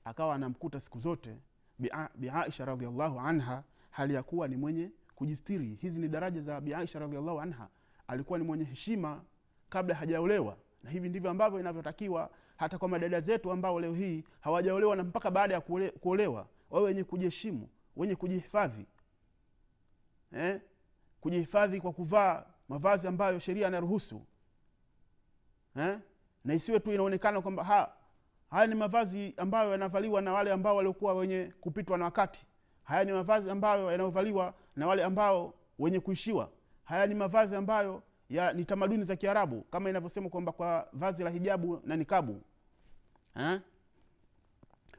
akawa 0.05 0.35
anamkuta 0.35 0.81
siku 0.81 1.01
zote 1.01 1.37
biaisha 1.79 2.11
biaisha 2.15 2.65
radiallahu 2.65 3.21
anha 3.21 3.65
hali 3.91 4.15
ya 4.15 4.23
kuwa 4.23 4.49
ni 4.49 4.57
mwenye 4.57 4.91
kujistiri. 5.15 5.75
Hizi 5.75 5.99
ni 6.01 6.09
daraja 6.09 6.41
za 6.43 6.61
biaisha 6.61 6.99
radiallahu 6.99 7.41
anha. 7.41 7.69
Alikuwa 8.09 8.39
ni 8.39 8.45
mwenye 8.45 8.65
heshima 8.65 9.23
kabla 9.69 9.95
hajaolewa 9.95 10.57
na 10.83 10.91
hivi 10.91 11.09
ndivyo 11.09 11.31
ambavyo 11.31 11.61
inavyotakiwa 11.61 12.31
hata 12.57 12.79
kwa 12.79 12.89
madada 12.89 13.21
zetu 13.21 13.53
ambao 13.53 13.81
leo 13.81 13.95
hii 13.95 14.25
hawajaolewa 14.41 14.97
na 14.97 15.03
mpaka 15.05 15.31
baada 15.31 15.55
ya 15.55 15.61
kuolewa 16.01 16.47
wawe 16.71 16.85
wenye 16.87 17.05
kujiheshimu 17.05 17.69
wenye 17.97 18.17
kujihifadhi. 18.17 18.87
Eh? 20.33 20.61
Kujihifadhi 21.21 21.81
kwa 21.81 21.93
kuvaa 21.93 22.45
mavazi 22.69 23.07
ambayo 23.07 23.39
sheria 23.39 23.67
anaruhusu 23.69 24.23
eh? 25.77 25.99
na 26.45 26.55
isiwe 26.55 26.81
tu 26.81 26.93
inaonekana 26.93 27.41
kwamba 27.43 27.65
ha, 27.65 27.93
haya 28.51 28.67
ni 28.67 28.75
mavazi 28.75 29.35
ambayo 29.37 29.71
yanavaliwa 29.71 30.23
na 30.23 30.33
wale 30.33 30.53
ambao 30.53 30.77
waliokuwa 30.77 31.15
wenye 31.15 31.53
kupitwa 31.61 31.99
na 31.99 32.05
wakati 32.05 32.47
haya 32.85 33.05
ni 33.05 33.13
mavazi 33.13 33.51
ambayo 33.51 33.93
yanayovaliwa 33.93 34.55
na 34.77 34.87
wale 34.87 35.05
ambao 35.05 35.55
wenye 35.79 36.01
kuishiwa 36.01 36.51
haya 36.85 37.07
ni 37.07 37.15
mavazi 37.15 37.57
ambayo 37.57 38.03
ya 38.29 38.53
ni 38.53 38.65
tamaduni 38.65 39.05
za 39.05 39.17
kiarabu 39.17 39.63
kama 39.63 39.91
inavyosema 39.91 40.29
kwamba 40.29 40.53
kwa 40.53 40.89
vazi 40.93 41.25
la 41.25 41.31
hijabu 41.31 41.81
na 41.85 41.97
nikabu 41.97 42.43
eh? 43.37 43.61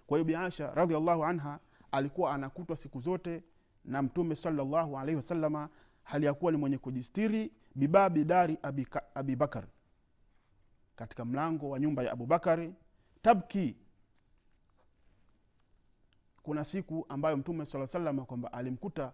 kwa 0.07 0.17
hiyo 0.17 0.25
biasha 0.25 0.73
radiallahu 0.73 1.25
anha 1.25 1.59
alikuwa 1.91 2.33
anakutwa 2.33 2.75
siku 2.75 2.99
zote 2.99 3.43
na 3.85 4.01
mtume 4.01 4.35
salllahu 4.35 4.97
alaihi 4.97 5.15
wasalama 5.15 5.69
hali 6.07 6.25
ya 6.25 6.33
kuwa 6.33 6.51
ni 6.51 6.57
mwenye 6.57 6.77
kujistiri 6.77 7.51
bibabi 7.75 8.23
dari 8.23 8.53
abika- 8.63 9.03
abibakar 9.15 9.63
katika 10.95 11.25
mlango 11.25 11.69
wa 11.69 11.79
nyumba 11.79 12.03
ya 12.03 12.11
abubakari 12.11 12.73
tabki. 13.21 13.75
Kuna 16.43 16.63
siku 16.63 17.05
ambayo 17.09 17.37
mtume 17.37 17.65
saa 17.65 17.87
salama 17.87 18.25
kwamba 18.25 18.53
alimkuta 18.53 19.13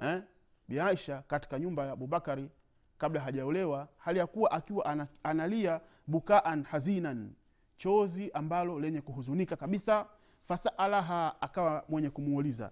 eh, 0.00 0.22
biaisha 0.68 1.22
katika 1.22 1.58
nyumba 1.58 1.86
ya 1.86 1.92
abubakari 1.92 2.50
kabla 2.98 3.20
hajaolewa 3.20 3.88
hali 3.98 4.18
ya 4.18 4.26
kuwa 4.26 4.50
akiwa 4.50 5.08
analia 5.22 5.80
bukaan 6.06 6.64
hazinan 6.64 7.32
chozi 7.76 8.30
ambalo 8.32 8.80
lenye 8.80 9.00
kuhuzunika 9.00 9.56
kabisa. 9.56 10.06
Fasaalaha 10.48 11.40
akawa 11.40 11.84
mwenye 11.88 12.10
kumuuliza 12.10 12.70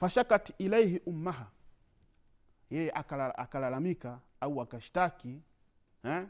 fashakat 0.00 0.52
ilaihi 0.58 0.98
ummaha 1.06 1.46
yeye 2.70 2.90
akalalamika 3.36 4.20
au 4.40 4.60
akashtaki 4.60 5.42
eh, 6.04 6.26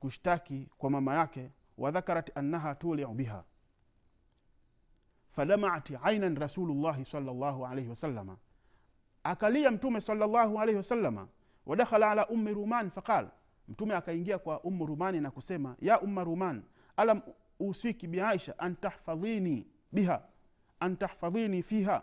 kushtaki 0.00 0.68
kwa 0.78 0.90
mama 0.90 1.14
yake 1.14 1.50
wadhakarat 1.78 2.36
annaha 2.38 2.74
tuliu 2.74 3.08
biha. 3.14 3.44
Fadamaat 5.28 5.90
ainan 6.02 6.36
rasulullahi 6.36 7.04
salllahu 7.04 7.66
alaihi 7.66 7.88
wasalama 7.88 8.36
akalia 9.24 9.70
mtume 9.70 10.00
salllahu 10.00 10.60
alaihi 10.60 10.76
wasalama 10.76 11.28
wadakhala 11.66 12.10
ala 12.10 12.28
ummi 12.28 12.54
ruman 12.54 12.90
faqal. 12.90 13.28
Mtume 13.68 13.94
akaingia 13.94 14.38
kwa 14.38 14.60
ummu 14.60 14.86
rumani 14.86 15.20
na 15.20 15.30
kusema 15.30 15.76
ya 15.80 16.00
umma 16.00 16.24
ruman 16.24 16.62
alam 16.96 17.22
uswiki 17.60 18.06
biaisha 18.06 18.58
an 18.58 18.76
tahfadhini 18.76 19.66
biha 19.92 20.22
an 20.80 20.96
fiha 21.62 22.02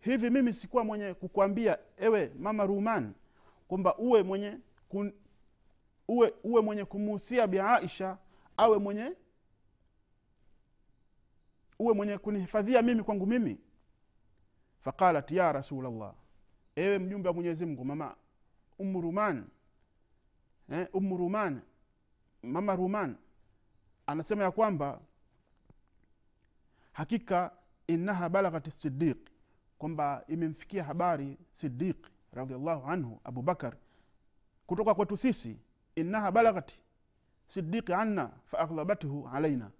hivi 0.00 0.30
mimi 0.30 0.52
sikuwa 0.52 0.84
mwenye 0.84 1.14
kukwambia 1.14 1.78
ewe 1.96 2.32
mama 2.38 2.66
ruman 2.66 3.14
kwamba 3.68 3.96
uwe 3.98 4.22
mwenye 4.22 4.58
kun, 4.88 5.12
uwe, 6.08 6.34
uwe 6.44 6.62
mwenye 6.62 6.84
kumuhusia 6.84 7.46
biaisha 7.46 8.18
awe 8.56 8.78
mwenye 8.78 9.12
uwe 11.78 11.94
mwenye 11.94 12.18
kunihifadhia 12.18 12.82
mimi 12.82 13.02
kwangu 13.02 13.26
mimi? 13.26 13.58
Faqalat 14.80 15.30
ya 15.32 15.52
rasulllah 15.52 16.14
ewe 16.76 16.98
mjumbe 16.98 17.28
wa 17.28 17.34
mwenyezi 17.34 17.66
mungu 17.66 17.84
mama 17.84 18.16
umu 18.78 19.00
ruman 19.00 19.46
eh, 20.68 20.88
umu 20.92 21.16
ruman 21.16 21.60
mama 22.42 22.76
ruman 22.76 23.16
anasema 24.06 24.42
ya 24.44 24.50
kwamba 24.50 25.00
hakika 26.92 27.52
innaha 27.86 28.28
balaghat 28.28 28.70
sidiq 28.70 29.29
kwamba 29.80 30.24
imemfikia 30.28 30.84
habari 30.84 31.38
sidiq 31.50 32.06
radiallahu 32.32 32.86
anhu 32.90 33.20
abubakar 33.24 33.76
kutoka 34.66 34.94
kwetu 34.94 35.16
sisi 35.16 35.56
innaha 35.94 36.32
balaghat 36.32 36.72
sidiqi 37.46 37.92
anna 37.94 38.30
faaghlabathu 38.44 39.28
alaina 39.32 39.70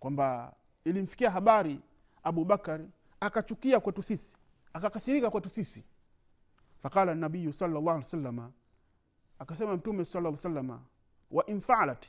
kwamba 0.00 0.54
ilimfikia 0.84 1.30
habari 1.30 1.80
abubakar 2.22 2.80
akachukia 3.20 3.80
kwetu 3.80 4.02
sisi 4.02 4.36
akakasirika 4.72 5.30
kwetu 5.30 5.50
sisi. 5.50 5.84
Faqala 6.82 7.14
nabiyu 7.14 7.52
salllah 7.52 7.94
alih 7.94 8.04
salama 8.06 8.52
akasema 9.38 9.76
mtume 9.76 10.04
sala 10.04 10.36
salama 10.36 10.82
wa 11.30 11.46
infalat 11.46 12.06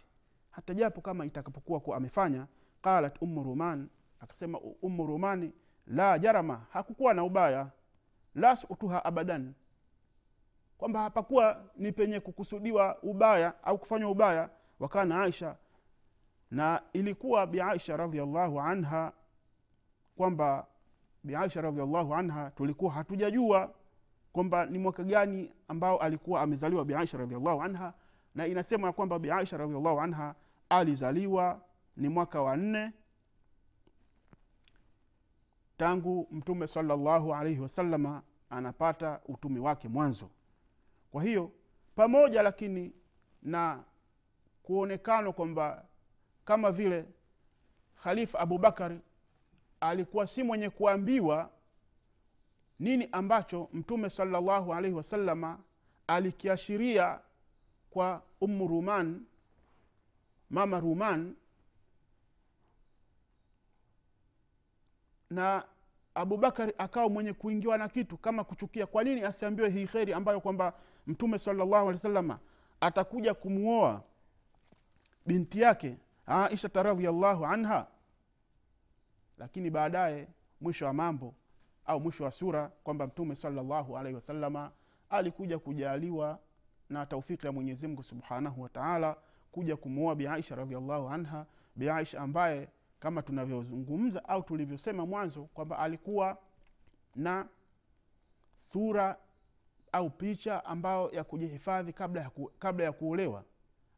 hata 0.52 0.74
japo 0.74 1.02
kama 1.02 1.26
itakapokuwa 1.26 1.80
kuwa 1.80 1.98
amefanya 1.98 2.48
qalat 2.82 3.22
ummu 3.22 3.44
ruman 3.44 3.90
akasema 4.20 4.60
ummu 4.60 5.06
rumani 5.06 5.52
la 5.90 6.20
jarama 6.20 6.62
hakukuwa 6.70 7.14
na 7.14 7.24
ubaya. 7.24 7.68
La 8.36 8.56
sutuha 8.56 9.06
abadan. 9.06 9.54
Kwamba 10.78 11.02
hapakuwa 11.02 11.64
ni 11.76 11.92
penye 11.92 12.20
kukusudiwa 12.20 12.98
ubaya 13.04 13.64
au 13.64 13.78
kufanywa 13.78 14.12
ubaya. 14.12 14.50
Wakana 14.80 15.22
aisha. 15.24 15.56
Na 16.52 16.82
ilikuwa 16.94 17.48
biaisha 17.48 17.98
radiallahu 17.98 18.62
anha 18.62 19.12
kwamba 20.18 20.68
biaisha 21.24 21.62
radiallahu 21.62 22.16
anha 22.16 22.52
tulikuwa 22.52 22.92
hatujajua 22.92 23.74
kwamba 24.34 24.66
ni 24.66 24.78
mwaka 24.78 25.04
gani 25.04 25.52
ambao 25.68 25.98
alikuwa 25.98 26.42
amezaliwa 26.42 26.86
biaisha 26.86 27.18
radiallahu 27.18 27.62
anha. 27.62 27.94
Na 28.36 28.48
inasema 28.48 28.88
ya 28.88 28.94
kwamba 28.94 29.20
biaisha 29.20 29.58
radiallahu 29.58 30.02
anha 30.02 30.36
alizaliwa 30.70 31.62
ni 31.98 32.10
mwaka 32.10 32.42
wa 32.42 32.58
nne 32.58 32.92
tangu 35.80 36.28
mtume 36.32 36.68
salallahu 36.68 37.36
alaihi 37.36 37.60
wasalama 37.60 38.22
anapata 38.50 39.22
utumi 39.28 39.60
wake 39.60 39.88
mwanzo. 39.88 40.30
Kwa 41.12 41.24
hiyo 41.24 41.52
pamoja 41.96 42.42
lakini 42.44 42.94
na 43.42 43.84
kuonekana 44.64 45.32
kwamba 45.32 45.86
kama 46.46 46.72
vile 46.72 47.06
khalifa 48.04 48.40
abubakari 48.40 49.00
alikuwa 49.80 50.28
si 50.28 50.44
mwenye 50.44 50.70
kuambiwa 50.70 51.50
nini 52.80 53.10
ambacho 53.12 53.70
mtume 53.74 54.10
salallahu 54.10 54.74
alaihi 54.74 54.96
wasalama 54.98 55.60
alikiashiria 56.08 57.20
kwa 57.90 58.24
ummu 58.42 58.68
ruman 58.68 59.26
mama 60.50 60.80
ruman 60.80 61.36
na 65.30 65.64
abubakari 66.16 66.74
akawa 66.78 67.10
mwenye 67.10 67.34
kuingiwa 67.34 67.78
na 67.78 67.90
kitu 67.90 68.18
kama 68.18 68.44
kuchukia. 68.44 68.86
Kwa 68.86 69.04
nini 69.04 69.22
asiambiwe 69.24 69.70
hii 69.70 69.88
kheri 69.88 70.14
ambayo 70.14 70.42
kwamba 70.42 70.74
mtume 71.08 71.38
salllahu 71.38 71.76
alehi 71.76 71.88
wasalama 71.94 72.40
atakuja 72.82 73.34
kumwoa 73.34 74.04
binti 75.26 75.62
yake 75.62 75.98
aishata 76.28 76.84
radiallahu 76.84 77.46
anha? 77.46 77.88
Lakini 79.38 79.70
baadaye 79.70 80.28
mwisho 80.62 80.86
wa 80.86 80.94
mambo 80.94 81.34
au 81.86 82.00
mwisho 82.00 82.24
wa 82.24 82.32
sura 82.32 82.68
kwamba 82.84 83.08
mtume 83.08 83.36
salllahu 83.36 83.98
alaihi 83.98 84.16
wasalama 84.16 84.72
alikuja 85.10 85.60
kujaliwa 85.60 86.40
na 86.90 87.06
taufiki 87.06 87.46
ya 87.46 87.52
mwenyezimngu 87.52 88.04
subhanahu 88.04 88.62
wataala 88.62 89.16
kuja 89.52 89.78
kumwoa 89.78 90.16
biaisha 90.16 90.56
radiallahu 90.56 91.10
anha 91.10 91.46
biaisha 91.76 92.22
ambaye 92.22 92.70
kama 93.00 93.22
tunavyozungumza 93.22 94.30
au 94.30 94.44
tulivyosema 94.44 95.06
mwanzo 95.06 95.44
kwamba 95.44 95.80
alikuwa 95.80 96.38
na 97.16 97.48
sura 98.62 99.18
au 99.92 100.10
picha 100.10 100.66
ambayo 100.66 101.10
ya 101.12 101.24
kujihifadhi 101.24 101.94
kabla 101.94 102.22
ya, 102.22 102.30
ku, 102.30 102.52
kabla 102.60 102.86
ya 102.86 102.92
kuolewa. 102.92 103.44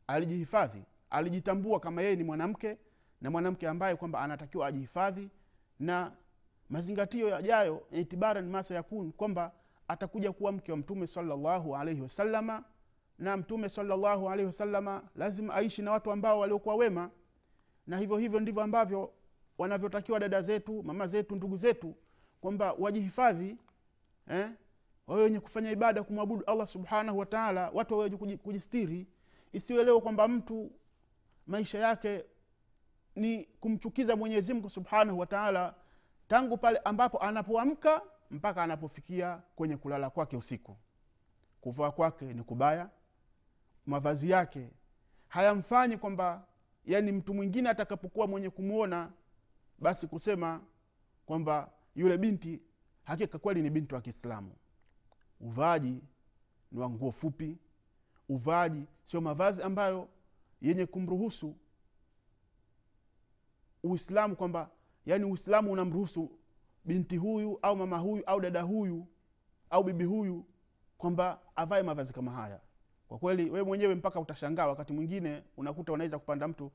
Alijihifadhi 0.08 0.84
alijitambua 1.10 1.80
kama 1.80 2.02
yeye 2.02 2.16
ni 2.16 2.24
mwanamke 2.24 2.78
na 3.22 3.32
mwanamke 3.32 3.68
ambaye 3.68 3.96
kwamba 3.96 4.20
anatakiwa 4.22 4.68
ajihifadhi 4.68 5.30
na 5.80 6.12
mazingatio 6.70 7.30
yajayo 7.30 7.84
itibaran 7.92 8.50
masa 8.50 8.76
yakun 8.76 9.12
kwamba 9.12 9.52
atakuja 9.88 10.32
kuwa 10.32 10.52
mke 10.52 10.72
wa 10.72 10.78
mtume 10.78 11.08
salallahu 11.08 11.76
alaihi 11.78 12.02
wasalama 12.02 12.64
na 13.20 13.38
mtume 13.38 13.70
salallahu 13.70 14.30
alaihi 14.30 14.46
wasalama 14.46 15.04
lazima 15.16 15.54
aishi 15.54 15.82
na 15.82 15.92
watu 15.92 16.12
ambao 16.12 16.40
waliokuwa 16.40 16.76
wema 16.76 17.10
na 17.88 17.98
hivyo 17.98 18.18
hivyo 18.18 18.40
ndivyo 18.40 18.62
ambavyo 18.64 19.14
wanavyotakiwa 19.58 20.20
dada 20.20 20.42
zetu 20.42 20.84
mama 20.84 21.08
zetu 21.08 21.36
ndugu 21.36 21.58
zetu 21.58 21.96
kwamba 22.42 22.74
wajihifadhi 22.74 23.58
eh? 24.28 24.50
wawe 25.08 25.24
wenye 25.24 25.40
kufanya 25.40 25.72
ibada 25.72 26.04
kumwabudu 26.04 26.46
allah 26.46 26.68
subhanahu 26.68 27.18
wataala 27.20 27.70
watu 27.74 27.94
wawe 27.94 28.10
kujistiri 28.38 29.08
isiwelewa 29.54 30.02
kwamba 30.02 30.28
mtu 30.28 30.72
maisha 31.48 31.80
yake 31.80 32.26
ni 33.16 33.44
kumchukiza 33.44 34.16
mwenyezi 34.16 34.54
mungu 34.54 34.70
subhanahu 34.70 35.20
wataala 35.20 35.76
tangu 36.28 36.58
pale 36.58 36.78
ambapo 36.78 37.18
anapoamka 37.20 38.02
mpaka 38.32 38.64
anapofikia 38.64 39.42
kwenye 39.56 39.78
kulala 39.78 40.10
kwake 40.10 40.38
usiku 40.38 40.78
kuvaa 41.62 41.92
kwake 41.92 42.34
ni 42.34 42.44
kubaya 42.44 42.90
mavazi 43.86 44.30
yake 44.30 44.70
hayamfanyi 45.28 45.98
kwamba 45.98 46.44
yani 46.86 47.12
mtu 47.12 47.34
mwingine 47.34 47.70
atakapokuwa 47.70 48.28
mwenye 48.28 48.50
kumwona 48.50 49.12
basi 49.80 50.08
kusema 50.08 50.62
kwamba 51.26 51.72
yule 51.96 52.18
binti 52.18 52.62
hakika 53.04 53.40
kweli 53.40 53.62
ni 53.62 53.70
binti 53.70 53.96
wa 53.96 54.02
kiislamu. 54.02 54.52
Uvaaji 55.40 56.02
ni 56.72 56.80
wa 56.80 56.90
nguo 56.90 57.12
fupi. 57.12 57.58
Uvaaji 58.30 58.86
sio 59.06 59.22
mavazi 59.22 59.62
ambayo 59.64 60.10
yenye 60.62 60.86
kumruhusu 60.86 61.56
uislamu 63.84 64.36
kwamba 64.36 64.70
yaani 65.06 65.26
uislamu 65.26 65.72
unamruhusu 65.72 66.32
binti 66.86 67.18
huyu 67.18 67.60
au 67.62 67.76
mama 67.76 67.98
huyu 67.98 68.24
au 68.26 68.40
dada 68.42 68.62
huyu 68.62 69.08
au 69.70 69.84
bibi 69.84 70.04
huyu 70.04 70.46
kwamba 70.98 71.42
avae 71.56 71.84
mavazi 71.84 72.14
kama 72.14 72.32
haya 72.32 72.60
kwa 73.12 73.20
kweli 73.20 73.50
we 73.50 73.64
mwenyewe 73.64 73.96
mpaka 73.96 74.20
utashangaa 74.20 74.68
wakati 74.68 74.94
mwingine 74.94 75.44
unakuta 75.58 75.92
unaweza 75.94 76.20
kupanda 76.20 76.48
mtu 76.48 76.72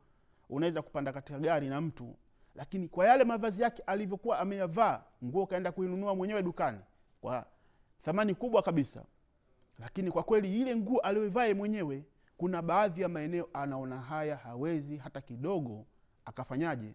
unaweza 0.48 0.82
kupanda 0.82 1.12
katika 1.12 1.38
gari 1.38 1.68
na 1.68 1.80
mtu. 1.80 2.16
Lakini 2.54 2.88
kwa 2.88 3.06
yale 3.06 3.24
mavazi 3.24 3.62
yake 3.62 3.82
alivyokuwa 3.86 4.38
ameyavaa 4.38 5.02
nguo 5.24 5.42
ukaenda 5.42 5.72
kuinunua 5.72 6.14
mwenyewe 6.14 6.42
dukani 6.42 6.78
kwa 7.20 7.46
thamani 8.02 8.34
kubwa 8.34 8.62
kabisa. 8.62 9.04
Lakini 9.78 10.10
kwa 10.10 10.22
kweli 10.22 10.60
ile 10.60 10.76
nguo 10.76 10.98
aliyoivaa 11.00 11.54
mwenyewe 11.54 12.04
kuna 12.36 12.62
baadhi 12.62 13.00
ya 13.02 13.08
maeneo 13.08 13.48
anaona 13.52 14.00
haya 14.00 14.36
hawezi 14.36 14.96
hata 14.96 15.20
kidogo 15.20 15.86
akafanyaje? 16.24 16.94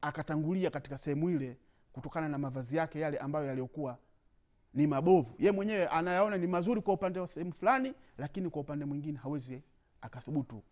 Akatangulia 0.00 0.70
katika 0.70 0.98
sehemu 0.98 1.30
ile 1.30 1.56
kutokana 1.92 2.28
na 2.28 2.38
mavazi 2.38 2.76
yake 2.76 3.00
yale 3.00 3.18
ambayo 3.18 3.46
yaliyokuwa 3.46 3.98
ni 4.74 4.86
mabovu 4.86 5.34
ye 5.38 5.52
mwenyewe 5.52 5.86
anayaona 5.88 6.36
ni 6.36 6.46
mazuri 6.46 6.80
kwa 6.80 6.94
upande 6.94 7.20
wa 7.20 7.26
sehemu 7.26 7.52
fulani 7.52 7.94
lakini 8.18 8.50
kwa 8.50 8.60
upande 8.60 8.84
mwingine 8.84 9.18
hawezi 9.18 9.62
akathubutu 10.00 10.62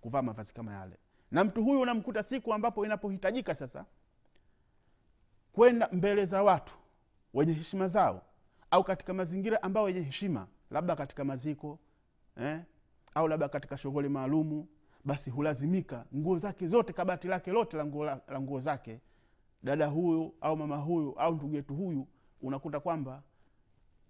kuvaa 0.00 0.22
mavazi 0.22 0.54
kama 0.54 0.72
yale 0.72 0.96
na 1.30 1.44
mtu 1.44 1.64
huyu 1.64 1.80
unamkuta 1.80 2.22
siku 2.22 2.54
ambapo 2.54 2.86
inapohitajika 2.86 3.54
sasa 3.54 3.84
kwenda 5.52 5.88
mbele 5.92 6.26
za 6.26 6.42
watu 6.42 6.74
wenye 7.34 7.52
heshima 7.52 7.88
zao 7.88 8.22
au 8.70 8.84
katika 8.84 9.14
mazingira 9.14 9.62
ambayo 9.62 9.88
yenye 9.88 10.00
heshima 10.00 10.46
labda 10.70 10.96
katika 10.96 11.24
maziko 11.24 11.78
eh? 12.36 12.60
au 13.14 13.28
labda 13.28 13.48
katika 13.48 13.76
shughuli 13.76 14.08
maalumu 14.08 14.68
basi 15.04 15.30
hulazimika 15.30 16.04
nguo 16.14 16.38
zake 16.38 16.66
zote 16.66 16.92
kabati 16.92 17.28
lake 17.28 17.50
lote 17.52 17.76
la 17.76 17.86
nguo, 18.40 18.60
zake 18.60 19.00
dada 19.62 19.86
huyu 19.86 20.34
au 20.40 20.56
mama 20.56 20.76
huyu 20.76 21.12
au 21.18 21.34
ndugu 21.34 21.54
yetu 21.54 21.74
huyu 21.74 22.06
unakuta 22.42 22.80
kwamba 22.80 23.22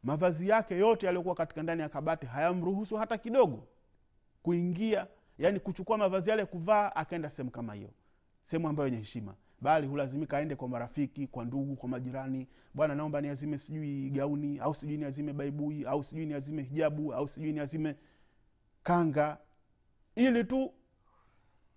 mavazi 0.03 0.49
yake 0.49 0.77
yote 0.79 1.07
yaliyokuwa 1.07 1.35
katika 1.35 1.63
ndani 1.63 1.83
ya 1.83 1.89
kabati 1.89 2.27
hayamruhusu 2.27 2.97
hata 2.97 3.19
kidogo 3.19 3.67
kuingia 4.43 5.07
yani 5.39 5.61
kuchukua 5.61 5.99
mavazi 5.99 6.31
yale 6.31 6.45
kuvaa 6.45 6.93
akaenda 6.95 7.31
sehemu 7.31 7.51
kama 7.51 7.75
hiyo 7.75 7.91
sehemu 8.45 8.69
ambayo 8.69 8.87
yenye 8.87 8.99
heshima. 8.99 9.35
Bali 9.61 9.87
hulazimika 9.87 10.39
aende 10.39 10.57
kwa 10.57 10.69
marafiki 10.69 11.27
kwa 11.27 11.45
ndugu 11.45 11.77
kwa 11.77 11.89
majirani. 11.89 12.49
Bwana 12.75 12.95
naomba 12.95 13.21
niazime 13.21 13.59
sijui 13.59 14.11
gauni 14.11 14.59
au 14.59 14.75
sijui 14.75 14.97
niazime 14.97 15.33
baibui 15.33 15.85
au 15.85 16.05
sijui 16.05 16.27
niazime 16.27 16.63
hijabu 16.63 17.15
au 17.15 17.29
sijui 17.29 17.53
niazime 17.53 17.97
kanga 18.83 19.39
ili 20.17 20.45
tu 20.45 20.73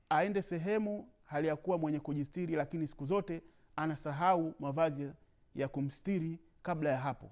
aende 0.09 0.41
sehemu 0.41 1.07
hali 1.23 1.47
ya 1.47 1.55
kuwa 1.55 1.77
mwenye 1.77 1.99
kujistiri 1.99 2.55
lakini 2.55 2.87
siku 2.87 3.05
zote 3.05 3.41
anasahau 3.75 4.53
mavazi 4.59 5.11
ya 5.55 5.67
kumstiri 5.67 6.39
kabla 6.63 6.89
ya 6.89 6.97
hapo 6.97 7.31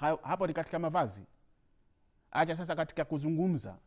hapo, 0.00 0.46
ni 0.46 0.52
katika 0.52 0.78
mavazi. 0.78 1.22
Acha 2.30 2.56
sasa 2.56 2.76
katika 2.76 3.04
kuzungumza. 3.04 3.78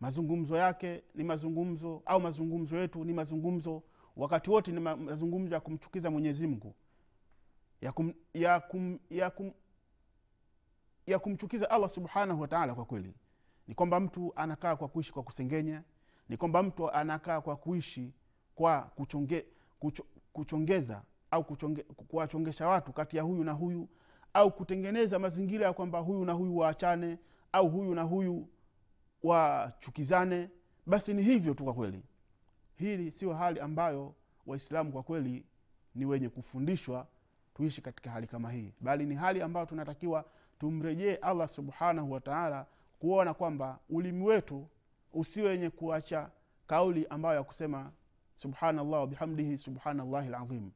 Mazungumzo 0.00 0.56
yake 0.56 1.02
ni 1.14 1.24
mazungumzo 1.24 2.02
au 2.06 2.20
mazungumzo 2.20 2.76
yetu 2.78 3.04
ni 3.04 3.12
mazungumzo. 3.12 3.82
Wakati 4.16 4.50
wote 4.50 4.72
ni 4.72 4.80
mazungumzo 4.80 5.54
ya 5.54 5.60
kumchukiza 5.60 6.10
mwenyezi 6.10 6.46
mungu. 6.46 6.74
Ya, 7.80 7.92
kum, 7.92 8.12
ya, 8.34 8.60
kum, 8.60 8.98
ya, 9.10 9.30
kum, 9.30 9.52
ya 11.06 11.18
kumchukiza 11.18 11.70
allah 11.70 11.90
subhanahu 11.90 12.40
wataala 12.40 12.74
kwa 12.74 12.84
kweli. 12.84 13.14
Ni 13.68 13.74
kwamba 13.74 14.00
mtu 14.00 14.32
anakaa 14.36 14.76
kwa 14.76 14.88
kuishi 14.88 15.12
kwa 15.12 15.22
kusengenya. 15.22 15.82
Ni 16.28 16.36
kwamba 16.36 16.62
mtu 16.62 16.90
anakaa 16.90 17.40
kwa 17.40 17.56
kuishi 17.56 18.12
kwa 18.54 18.82
kuchonge, 18.82 19.46
kucho, 19.80 20.06
kuchongeza 20.32 21.02
au 21.30 21.44
kuwachongesha 22.08 22.68
watu 22.68 22.92
kati 22.92 23.16
ya 23.16 23.22
huyu 23.22 23.44
na 23.44 23.52
huyu 23.52 23.88
au 24.36 24.50
kutengeneza 24.50 25.18
mazingira 25.18 25.66
ya 25.66 25.72
kwamba 25.72 25.98
huyu 25.98 26.24
na 26.24 26.32
huyu 26.32 26.56
waachane 26.58 27.18
au 27.52 27.68
huyu 27.68 27.94
na 27.94 28.02
huyu 28.02 28.48
wachukizane 29.22 30.50
basi 30.86 31.14
ni 31.14 31.22
hivyo 31.22 31.54
tu 31.54 31.64
kwa 31.64 31.74
kweli. 31.74 32.02
Hili 32.74 33.10
sio 33.10 33.34
hali 33.34 33.60
ambayo 33.60 34.14
waislamu 34.46 34.92
kwa 34.92 35.02
kweli 35.02 35.44
ni 35.94 36.04
wenye 36.04 36.28
kufundishwa 36.28 37.06
tuishi 37.54 37.82
katika 37.82 38.10
hali 38.10 38.26
kama 38.26 38.50
hii 38.52 38.72
bali 38.80 39.06
ni 39.06 39.14
hali 39.14 39.42
ambayo 39.42 39.66
tunatakiwa 39.66 40.24
tumrejee 40.58 41.14
allah 41.14 41.48
subhanahu 41.48 42.12
wataala 42.12 42.66
kuona 42.98 43.34
kwamba 43.34 43.78
ulimi 43.90 44.24
wetu 44.24 44.68
usiwe 45.12 45.48
wenye 45.48 45.70
kuacha 45.70 46.30
kauli 46.66 47.06
ambayo 47.10 47.36
ya 47.36 47.42
kusema 47.42 47.92
subhanallah 48.34 49.00
wabihamdihi 49.00 49.58
subhanallahi 49.58 50.28
lazim 50.28 50.70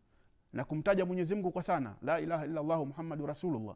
na 0.52 0.64
kumtaja 0.64 1.06
mwenyezi 1.06 1.34
mungu 1.34 1.50
kwa 1.50 1.62
sana. 1.62 1.94
La 2.02 2.20
ilaha 2.20 2.44
illallahu 2.44 2.86
muhammadu 2.86 3.26
rasulullah. 3.26 3.74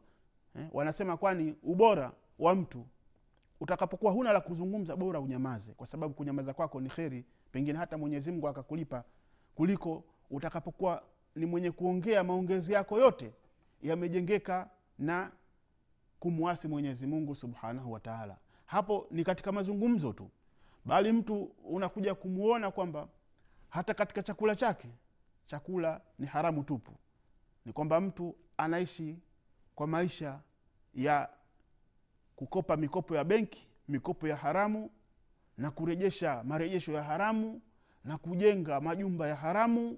Eh, 0.55 0.67
wanasema 0.73 1.17
kwani 1.17 1.55
ubora 1.63 2.11
wa 2.39 2.55
mtu 2.55 2.85
utakapokuwa 3.59 4.11
huna 4.11 4.33
la 4.33 4.41
kuzungumza 4.41 4.95
bora 4.95 5.19
unyamaze 5.19 5.73
kwa 5.73 5.87
sababu 5.87 6.13
kunyamaza 6.13 6.53
kwako 6.53 6.81
ni 6.81 6.89
kheri 6.89 7.25
pengine 7.51 7.77
hata 7.79 7.97
mwenyezi 7.97 8.31
mungu 8.31 8.47
akakulipa 8.47 9.03
kuliko 9.55 10.03
utakapokuwa 10.31 11.03
ni 11.35 11.45
mwenye 11.45 11.71
kuongea 11.71 12.23
maongezi 12.23 12.73
yako 12.73 12.99
yote 12.99 13.31
yamejengeka 13.81 14.69
na 14.99 15.31
kumwasi 16.19 16.67
mwenyezi 16.67 17.07
mungu 17.07 17.35
subhanahu 17.35 17.91
wataala 17.91 18.37
hapo 18.65 19.07
ni 19.11 19.23
katika 19.23 19.51
mazungumzo 19.51 20.13
tu. 20.13 20.29
Bali 20.85 21.11
mtu 21.11 21.51
unakuja 21.63 22.15
kumwona 22.15 22.71
kwamba 22.71 23.07
hata 23.69 23.93
katika 23.93 24.23
chakula 24.23 24.55
chake 24.55 24.87
chakula 25.45 26.01
ni 26.19 26.25
haramu 26.27 26.63
tupu. 26.63 26.91
Ni 27.65 27.73
kwamba 27.73 28.01
mtu 28.01 28.35
anaishi 28.57 29.19
kwa 29.75 29.87
maisha 29.87 30.39
ya 30.95 31.29
kukopa 32.35 32.77
mikopo 32.77 33.15
ya 33.15 33.23
benki 33.23 33.67
mikopo 33.87 34.27
ya 34.27 34.35
haramu 34.35 34.89
na 35.57 35.71
kurejesha 35.71 36.43
marejesho 36.43 36.91
ya 36.93 37.03
haramu 37.03 37.61
na 38.03 38.17
kujenga 38.17 38.81
majumba 38.81 39.27
ya 39.27 39.35
haramu 39.35 39.97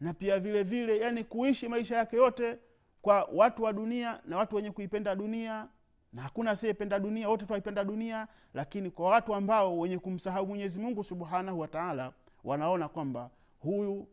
na 0.00 0.14
pia 0.14 0.40
vile 0.40 0.62
vile 0.62 0.98
yani 0.98 1.24
kuishi 1.24 1.68
maisha 1.68 1.96
yake 1.96 2.16
yote 2.16 2.58
kwa 3.02 3.24
watu 3.24 3.62
wa 3.62 3.72
dunia 3.72 4.20
na 4.26 4.36
watu 4.36 4.56
wenye 4.56 4.70
kuipenda 4.70 5.14
dunia 5.14 5.68
na 6.12 6.22
hakuna 6.22 6.50
asiyependa 6.50 6.98
dunia 6.98 7.28
wote 7.28 7.46
twaipenda 7.46 7.84
dunia 7.84 8.28
lakini 8.54 8.90
kwa 8.90 9.08
watu 9.10 9.34
ambao 9.34 9.78
wenye 9.78 9.98
kumsahau 9.98 10.46
mwenyezi 10.46 10.80
mungu 10.80 11.04
subhanahu 11.04 11.60
wataala 11.60 12.12
wanaona 12.44 12.88
kwamba 12.88 13.30
huyu 13.60 14.08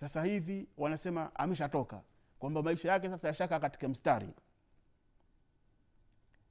sasa 0.00 0.24
hivi 0.24 0.68
wanasema 0.76 1.34
ameshatoka 1.34 2.02
kwamba 2.38 2.62
maisha 2.62 2.92
yake 2.92 3.08
sasa 3.08 3.28
yashakaa 3.28 3.60
katika 3.60 3.88
mstari. 3.88 4.34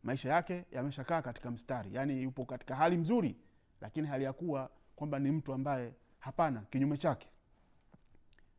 Maisha 0.04 0.30
yake 0.30 0.66
yameshakaa 0.72 1.22
katika 1.22 1.52
mstari. 1.52 1.96
Yaani 1.96 2.24
yupo 2.24 2.46
katika 2.46 2.76
hali 2.76 2.98
mzuri 2.98 3.36
lakini 3.82 4.08
hali 4.08 4.24
ya 4.24 4.34
kuwa 4.34 4.70
kwamba 4.96 5.20
ni 5.20 5.32
mtu 5.32 5.54
ambaye 5.54 5.94
hapana 6.20 6.62
kinyume 6.62 6.98
chake. 6.98 7.30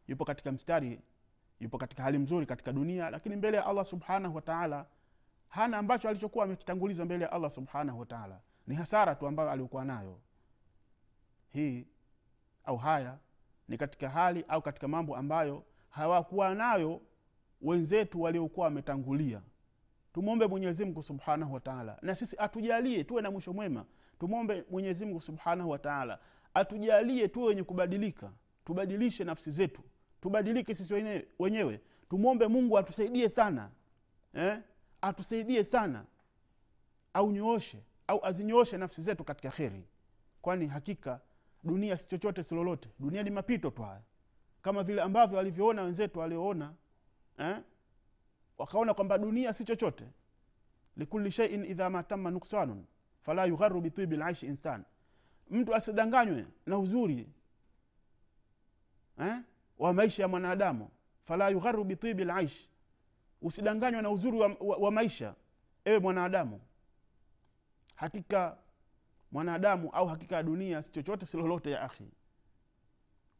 Yupo 0.09 0.25
katika 0.25 0.53
mstari 0.53 1.01
yupo 1.61 1.79
katika 1.79 2.03
hali 2.03 2.18
mzuri 2.18 2.47
katika 2.47 2.73
dunia 2.73 3.11
lakini 3.11 3.37
mbele 3.37 3.57
ya 3.57 3.66
allah 3.66 3.85
subhanahu 3.85 4.35
wataala 4.37 4.87
hana 5.49 5.79
ambacho 5.79 6.09
alichokuwa 6.09 6.44
amekitanguliza 6.44 7.05
mbele 7.05 7.25
ya 7.25 7.33
allah 7.33 7.51
subhanahu 7.51 8.01
wataala 8.01 8.40
ni 8.66 8.75
hasara 8.75 9.14
tu 9.14 9.27
ambayo 9.27 9.51
aliokuwa 9.51 9.85
nayo. 9.85 10.20
Hii 11.53 11.87
au 12.64 12.77
haya 12.77 13.18
ni 13.68 13.77
katika 13.79 14.09
hali 14.09 14.44
au 14.48 14.62
katika 14.62 14.88
mambo 14.88 15.16
ambayo 15.16 15.62
hawakuwa 15.90 16.55
nayo 16.55 17.00
wenzetu 17.62 18.22
waliokuwa 18.22 18.64
wametangulia. 18.64 19.40
Tumwombe 20.12 20.46
mwenyezimngu 20.46 21.03
subhanahu 21.03 21.55
wataala 21.55 21.98
na 22.03 22.14
sisi 22.14 22.37
atujalie 22.38 23.05
tuwe 23.05 23.22
na 23.22 23.31
mwisho 23.31 23.53
mwema. 23.53 23.85
Tumwombe 24.18 24.64
mwenyezimngu 24.70 25.20
subhanahu 25.20 25.70
wataala 25.70 26.18
atujalie 26.55 27.29
tuwe 27.29 27.46
wenye 27.46 27.62
kubadilika. 27.62 28.33
Tubadilishe 28.64 29.24
nafsi 29.24 29.50
zetu. 29.50 29.83
Tubadilike 30.20 30.74
sisi 30.74 30.94
wenyewe, 31.38 31.81
tumwombe 32.11 32.46
mungu 32.48 32.79
atusaidie 32.79 33.29
sana. 33.29 33.70
Eh? 34.35 34.59
atusaidie 35.03 35.64
sana. 35.64 36.05
Au 37.14 37.61
au 38.07 38.24
azinyooshe 38.27 38.77
nafsi 38.77 39.03
zetu 39.03 39.24
katika 39.24 39.50
kheri. 39.50 39.85
Kwani 40.42 40.66
hakika 40.66 41.20
dunia 41.64 41.96
si 41.96 42.07
chochote 42.07 42.42
si 42.42 42.55
lolote. 42.55 42.88
Dunia 42.98 43.22
ni 43.22 43.31
mapito 43.31 43.70
tu 43.70 43.83
haya. 43.83 44.03
Kama 44.62 44.83
vile 44.83 45.03
ambavyo 45.03 45.37
walivyoona 45.38 45.83
wenzetu 45.83 46.18
walioona 46.18 46.74
eh? 47.38 47.57
wakaona 48.59 48.94
kwamba 48.94 49.18
dunia 49.18 49.53
si 49.55 49.64
chochote. 49.64 50.05
Likuli 50.96 51.31
sheiin 51.31 51.64
idha 51.64 51.90
matama 51.90 52.31
nuksanun 52.31 52.85
fala 53.22 53.44
yugharu 53.44 53.81
bitibi 53.81 54.16
laishi 54.16 54.46
insan 54.46 54.85
mtu 55.50 55.74
asidanganywe 55.74 56.46
na 56.66 56.79
uzuri 56.79 57.29
eh? 59.20 59.37
wa 59.79 59.92
maisha 59.92 60.22
ya 60.22 60.29
mwanadamu 60.29 60.90
fala 61.24 61.48
yugharu 61.48 61.85
bitibi 61.85 62.24
laishi 62.24 62.70
usidanganywe 63.42 64.03
na 64.03 64.11
uzuri 64.11 64.38
wa, 64.38 64.57
wa, 64.61 64.77
wa 64.77 64.90
maisha 64.90 65.35
ewe 65.85 65.98
mwanadamu. 65.98 66.61
Hakika 67.94 68.57
mwanadamu 69.35 69.90
au 69.90 70.07
hakika 70.07 70.37
ya 70.37 70.42
dunia 70.42 70.83
si 70.83 70.90
chochote 70.90 71.27
si 71.27 71.37
lolote 71.37 71.70
ya 71.70 71.83
akhi. 71.83 72.11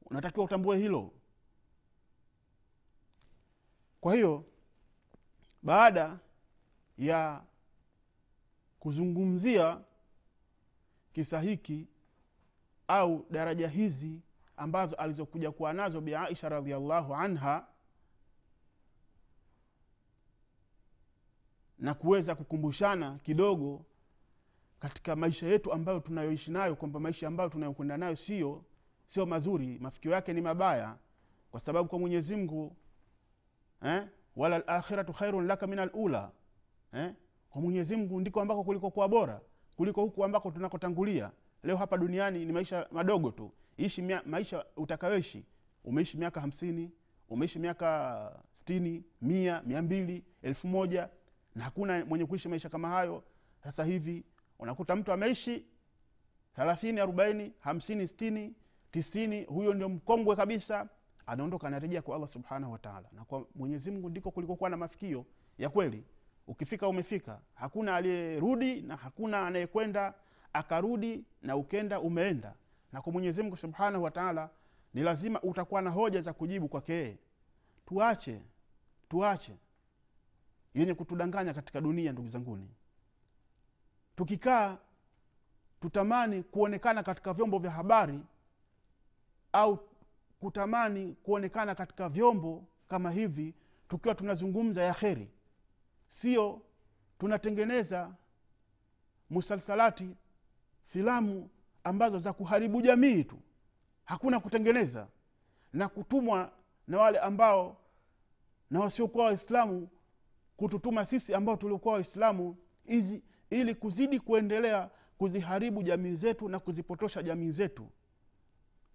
Unatakiwa 0.04 0.44
utambue 0.46 0.78
hilo. 0.78 1.12
Kwa 4.00 4.14
hiyo 4.14 4.44
baada 5.62 6.18
ya 6.98 7.42
kuzungumzia 8.80 9.80
kisa 11.12 11.40
hiki 11.40 11.87
au 12.88 13.26
daraja 13.30 13.68
hizi 13.68 14.20
ambazo 14.57 14.96
alizokuja 14.96 15.52
kuwa 15.52 15.72
nazo 15.72 16.00
bi 16.00 16.14
aisha 16.14 16.48
radiallahu 16.48 17.14
anha 17.14 17.66
na 21.78 21.94
kuweza 21.94 22.35
kukumbushana 22.35 23.18
kidogo 23.18 23.85
katika 24.88 25.16
maisha 25.16 25.46
yetu 25.46 25.72
ambayo 25.72 26.00
tunayoishi 26.00 26.50
nayo 26.50 26.76
kwamba 26.76 27.00
maisha 27.00 27.28
ambayo 27.28 27.48
tunayokwenda 27.50 27.96
nayo 27.96 28.16
sio 28.16 28.64
sio 29.06 29.26
mazuri. 29.26 29.78
Mafikio 29.78 30.12
yake 30.12 30.32
ni 30.32 30.40
mabaya 30.40 30.96
kwa 31.50 31.60
sababu 31.60 31.88
kwa 31.88 31.98
mwenyezi 31.98 32.36
mungu 32.36 32.76
eh, 33.84 34.06
wala 34.36 34.58
lakhiratu 34.58 35.12
khairun 35.12 35.46
laka 35.46 35.66
min 35.66 35.78
alula 35.78 36.30
eh, 36.92 37.12
kwa 37.50 37.60
mwenyezi 37.60 37.96
mungu 37.96 38.20
ndiko 38.20 38.40
ambako 38.40 38.64
kuliko 38.64 38.90
kuwa 38.90 39.08
bora 39.08 39.40
kuliko 39.76 40.02
huku 40.02 40.24
ambako 40.24 40.50
tunakotangulia. 40.50 41.30
Leo 41.62 41.76
hapa 41.76 41.96
duniani 41.98 42.44
ni 42.44 42.52
maisha 42.52 42.86
madogo 42.90 43.30
tu. 43.30 43.52
Ishi 43.76 44.02
mia, 44.02 44.22
maisha 44.26 44.64
utakayoishi 44.76 45.44
umeishi 45.84 46.16
miaka 46.16 46.40
hamsini 46.40 46.90
umeishi 47.28 47.58
miaka 47.58 48.42
stini 48.52 49.04
mia 49.22 49.62
mia 49.66 49.82
mbili 49.82 50.24
elfu 50.42 50.68
moja 50.68 51.08
na 51.54 51.64
hakuna 51.64 52.04
mwenye 52.04 52.26
kuishi 52.26 52.48
maisha 52.48 52.68
kama 52.68 52.88
hayo. 52.88 53.22
Sasa 53.62 53.84
hivi 53.84 54.24
unakuta 54.58 54.96
mtu 54.96 55.12
ameishi 55.12 55.66
thelathini 56.56 57.00
arobaini 57.00 57.52
hamsini 57.60 58.08
stini 58.08 58.54
tisini 58.90 59.44
huyo 59.44 59.74
ndio 59.74 59.88
mkongwe 59.88 60.36
kabisa 60.36 60.88
anaondoka 61.26 61.66
anarejea 61.66 62.02
kwa 62.02 62.16
allah 62.16 62.28
subhanahu 62.28 62.72
wataala 62.72 63.08
na 63.12 63.24
kwa 63.24 63.46
mwenyezi 63.54 63.90
mungu 63.90 64.08
ndiko 64.10 64.30
kulikokuwa 64.30 64.70
na 64.70 64.76
mafikio 64.76 65.26
ya 65.58 65.68
kweli. 65.70 66.04
Ukifika 66.46 66.88
umefika. 66.88 67.40
Hakuna 67.54 67.96
aliyerudi 67.96 68.80
na 68.82 68.96
hakuna 68.96 69.46
anayekwenda 69.46 70.14
akarudi 70.52 71.24
na 71.42 71.56
ukenda 71.56 72.00
umeenda. 72.00 72.54
Na 72.92 73.02
kwa 73.02 73.12
mwenyezi 73.12 73.42
mungu 73.42 73.56
subhanahu 73.56 74.04
wataala 74.04 74.50
ni 74.94 75.02
lazima 75.02 75.42
utakuwa 75.42 75.82
na 75.82 75.90
hoja 75.90 76.20
za 76.22 76.32
kujibu 76.32 76.68
kwakee 76.68 77.16
tuache 77.86 78.40
tuache. 79.08 79.56
Yenye 80.74 80.94
kutudanganya 80.94 81.54
katika 81.54 81.80
dunia 81.80 82.12
ndugu 82.12 82.28
zanguni 82.28 82.68
tukikaa 84.16 84.79
tutamani 85.81 86.42
kuonekana 86.42 87.03
katika 87.03 87.33
vyombo 87.33 87.59
vya 87.59 87.70
habari 87.70 88.20
au 89.53 89.79
kutamani 90.40 91.12
kuonekana 91.22 91.74
katika 91.74 92.09
vyombo 92.09 92.64
kama 92.88 93.11
hivi 93.11 93.55
tukiwa 93.88 94.14
tunazungumza 94.14 94.83
ya 94.83 94.94
kheri. 94.94 95.31
Sio 96.09 96.61
tunatengeneza 97.18 98.14
musalsalati 99.31 100.16
filamu 100.87 101.50
ambazo 101.85 102.18
za 102.18 102.33
kuharibu 102.33 102.83
jamii 102.83 103.24
tu. 103.24 103.38
Hakuna 104.05 104.40
kutengeneza. 104.40 105.07
Na 105.72 105.88
kutumwa 105.88 106.53
na 106.88 106.98
wale 106.98 107.18
ambao 107.18 107.77
na 108.70 108.81
wasiokuwa 108.81 109.24
waislamu 109.24 109.88
kututuma 110.57 111.05
sisi 111.05 111.35
ambao 111.35 111.57
tuliokuwa 111.57 111.94
waislamu 111.94 112.57
hizi 112.85 113.22
ili 113.50 113.74
kuzidi 113.74 114.20
kuendelea 114.20 114.90
kuziharibu 115.18 115.83
jamii 115.83 116.14
zetu 116.14 116.48
na 116.48 116.59
kuzipotosha 116.59 117.22
jamii 117.22 117.50
zetu 117.50 117.88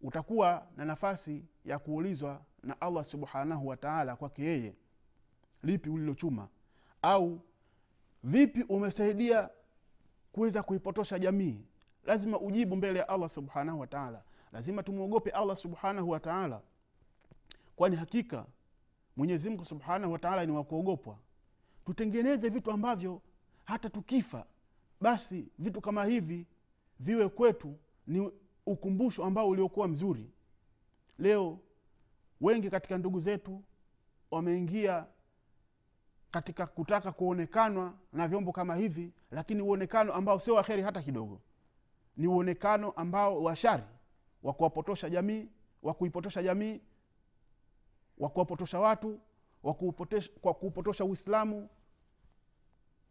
utakuwa 0.02 0.68
na 0.78 0.86
nafasi 0.86 1.46
ya 1.66 1.80
kuulizwa 1.80 2.42
na 2.64 2.82
allah 2.82 3.04
subhanahu 3.06 3.68
wataala 3.68 4.16
kwake 4.16 4.44
yeye 4.44 4.76
lipi 5.64 5.90
ulilochuma? 5.90 6.48
Au 7.02 7.42
vipi 8.24 8.64
umesaidia 8.64 9.50
kuweza 10.32 10.64
kuipotosha 10.64 11.20
jamii? 11.20 11.66
Lazima 12.06 12.40
ujibu 12.40 12.76
mbele 12.76 13.00
ya 13.00 13.10
allah 13.10 13.30
subhanahu 13.30 13.80
wataala 13.80 14.24
lazima 14.52 14.84
tumwogope 14.84 15.30
allah 15.30 15.56
subhanahu 15.58 16.10
wataala 16.10 16.62
kwani 17.76 17.96
hakika 17.96 18.46
mwenyezimngu 19.18 19.66
subhanahu 19.66 20.14
wataala 20.14 20.46
ni 20.46 20.52
wakuogopwa 20.52 21.18
tutengeneze 21.86 22.50
vitu 22.50 22.72
ambavyo 22.72 23.22
hata 23.70 23.90
tukifa 23.90 24.46
basi 25.02 25.48
vitu 25.60 25.82
kama 25.82 26.06
hivi 26.06 26.46
viwe 27.00 27.30
kwetu 27.30 27.76
ni 28.08 28.32
ukumbusho 28.66 29.26
ambao 29.26 29.50
uliokuwa 29.50 29.88
mzuri. 29.88 30.30
Leo 31.20 31.60
wengi 32.42 32.70
katika 32.70 32.98
ndugu 32.98 33.20
zetu 33.20 33.64
wameingia 34.32 35.06
katika 36.32 36.68
kutaka 36.68 37.12
kuonekanwa 37.12 37.94
na 38.14 38.28
vyombo 38.28 38.52
kama 38.52 38.76
hivi 38.76 39.12
lakini 39.32 39.62
uonekano 39.62 40.14
ambao 40.14 40.40
sio 40.40 40.56
waheri 40.56 40.82
hata 40.82 41.02
kidogo. 41.02 41.42
Ni 42.18 42.28
uonekano 42.28 42.92
ambao 42.92 43.44
washari 43.44 43.84
wa 44.44 44.54
kuwapotosha 44.54 45.10
jamii 45.10 45.48
wa 45.84 45.94
kuipotosha 45.94 46.44
jamii 46.44 46.82
wa 48.18 48.30
kuwapotosha 48.30 48.80
watu 48.80 49.20
wa 49.64 49.74
kuupotesha- 49.74 50.40
kwa 50.42 50.54
kuupotosha 50.54 51.06
uislamu 51.06 51.70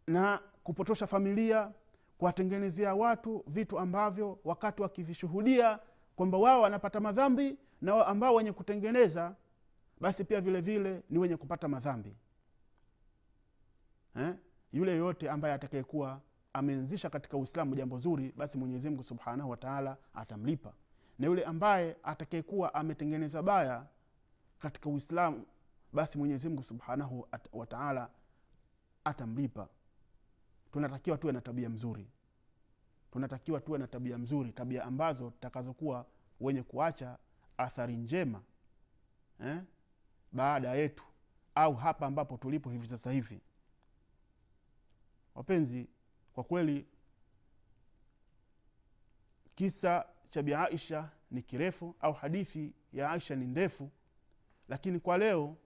na 0.08 0.40
kupotosha 0.64 1.06
familia 1.06 1.72
kuwatengenezea 2.18 2.94
watu 2.94 3.44
vitu 3.46 3.78
ambavyo 3.78 4.38
wakati 4.44 4.82
wakivishuhudia 4.82 5.78
kwamba 6.16 6.38
wao 6.38 6.60
wanapata 6.60 7.00
madhambi 7.00 7.58
na 7.80 7.94
wao 7.94 8.04
ambao 8.04 8.34
wenye 8.34 8.52
kutengeneza 8.52 9.34
basi 10.00 10.24
pia 10.24 10.40
vile 10.40 10.60
vile 10.60 11.02
ni 11.10 11.18
wenye 11.18 11.36
kupata 11.36 11.68
madhambi. 11.68 12.16
Eh? 14.16 14.34
yule 14.72 14.90
yoyote 14.92 15.30
ambaye 15.30 15.54
atakayekuwa 15.54 16.20
ameanzisha 16.52 17.10
katika 17.10 17.36
uislamu 17.36 17.74
jambo 17.74 17.98
zuri 17.98 18.32
basi 18.36 18.58
mwenyezi 18.58 18.88
mungu 18.90 19.02
subhanahu 19.04 19.50
wataala 19.50 19.96
atamlipa. 20.14 20.72
Na 21.18 21.26
yule 21.26 21.44
ambaye 21.44 21.96
atakayekuwa 22.02 22.74
ametengeneza 22.74 23.42
baya 23.42 23.86
katika 24.58 24.90
uislamu 24.90 25.44
basi 25.92 26.18
mwenyezi 26.18 26.48
mungu 26.48 26.62
subhanahu 26.62 27.28
wataala 27.52 28.10
atamlipa 29.04 29.68
tunatakiwa 30.72 31.18
tuwe 31.18 31.32
na 31.32 31.40
tabia 31.40 31.68
mzuri 31.68 32.10
tunatakiwa 33.12 33.60
tuwe 33.60 33.78
na 33.78 33.86
tabia 33.86 34.18
mzuri 34.18 34.52
tabia 34.52 34.84
ambazo 34.84 35.30
tutakazokuwa 35.30 36.06
wenye 36.40 36.62
kuacha 36.62 37.18
athari 37.56 37.96
njema 37.96 38.42
eh? 39.44 39.60
baada 40.32 40.74
yetu 40.74 41.04
au 41.54 41.74
hapa 41.74 42.06
ambapo 42.06 42.36
tulipo 42.36 42.70
hivi 42.70 42.86
sasa 42.86 43.12
hivi 43.12 43.40
wapenzi 45.34 45.88
kwa 46.32 46.44
kweli 46.44 46.86
kisa 49.54 50.06
cha 50.30 50.42
bi 50.42 50.54
aisha 50.54 51.10
ni 51.30 51.42
kirefu 51.42 51.94
au 52.00 52.12
hadithi 52.12 52.72
ya 52.92 53.10
aisha 53.10 53.36
ni 53.36 53.46
ndefu 53.46 53.90
lakini 54.68 55.00
kwa 55.00 55.18
leo 55.18 55.56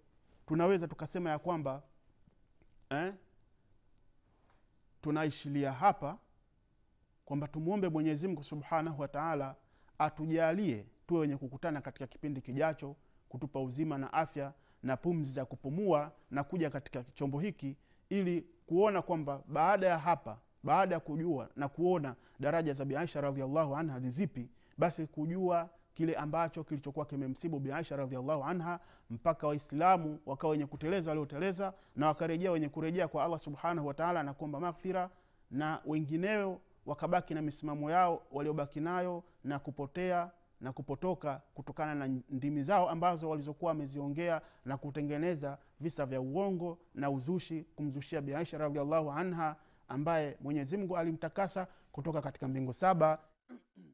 tunaweza 0.46 0.88
tukasema 0.88 1.30
ya 1.30 1.38
kwamba 1.38 1.82
eh, 2.90 3.14
tunaishilia 5.02 5.72
hapa 5.72 6.18
kwamba 7.24 7.48
tumwombe 7.48 7.88
mwenyezi 7.88 8.28
mungu 8.28 8.44
subhanahu 8.44 9.00
wa 9.00 9.08
taala 9.08 9.54
atujalie 9.98 10.86
tuwe 11.06 11.20
wenye 11.20 11.36
kukutana 11.36 11.80
katika 11.80 12.06
kipindi 12.06 12.40
kijacho 12.40 12.96
kutupa 13.28 13.60
uzima 13.60 13.98
na 13.98 14.12
afya 14.12 14.52
na 14.82 14.96
pumzi 14.96 15.32
za 15.32 15.44
kupumua 15.44 16.12
na 16.30 16.44
kuja 16.44 16.70
katika 16.70 17.04
chombo 17.14 17.40
hiki 17.40 17.76
ili 18.08 18.46
kuona 18.66 19.02
kwamba 19.02 19.42
baada 19.48 19.86
ya 19.86 19.98
hapa 19.98 20.38
baada 20.62 20.94
ya 20.94 21.00
kujua 21.00 21.48
na 21.56 21.68
kuona 21.68 22.14
daraja 22.40 22.72
za 22.72 22.84
biaisha 22.84 23.20
radiallahu 23.20 23.76
anha 23.76 24.00
zizipi, 24.00 24.48
basi 24.78 25.06
kujua 25.06 25.70
kile 25.94 26.14
ambacho 26.16 26.64
kilichokuwa 26.64 27.06
kimemsibu 27.06 27.58
biaisha 27.60 27.96
radiallahu 27.96 28.44
anha 28.44 28.80
mpaka 29.10 29.46
waislamu 29.46 30.18
wakawa 30.26 30.50
wenye 30.50 30.66
kuteleza 30.66 31.10
walioteleza 31.10 31.72
na 31.96 32.06
wakarejea 32.06 32.52
wenye 32.52 32.68
kurejea 32.68 33.08
kwa 33.08 33.24
allah 33.24 33.38
subhanahu 33.38 33.86
wataala 33.88 34.22
na 34.22 34.34
kuomba 34.34 34.60
maghfira 34.60 35.10
na 35.50 35.80
wengineo 35.86 36.60
wakabaki 36.86 37.34
na 37.34 37.42
misimamo 37.42 37.90
yao 37.90 38.22
waliobaki 38.32 38.80
nayo 38.80 39.24
na 39.44 39.58
kupotea 39.58 40.30
na 40.60 40.72
kupotoka 40.72 41.40
kutokana 41.54 41.94
na 41.94 42.20
ndimi 42.30 42.62
zao 42.62 42.90
ambazo 42.90 43.30
walizokuwa 43.30 43.68
wameziongea 43.68 44.40
na 44.64 44.76
kutengeneza 44.76 45.58
visa 45.80 46.06
vya 46.06 46.20
uongo 46.20 46.78
na 46.94 47.10
uzushi 47.10 47.66
kumzushia 47.76 48.20
biaisha 48.20 48.58
radiallahu 48.58 49.10
anha 49.12 49.56
ambaye 49.88 50.36
mwenyezi 50.40 50.76
mungu 50.76 50.96
alimtakasa 50.96 51.66
kutoka 51.92 52.22
katika 52.22 52.48
mbingu 52.48 52.72
saba 52.72 53.18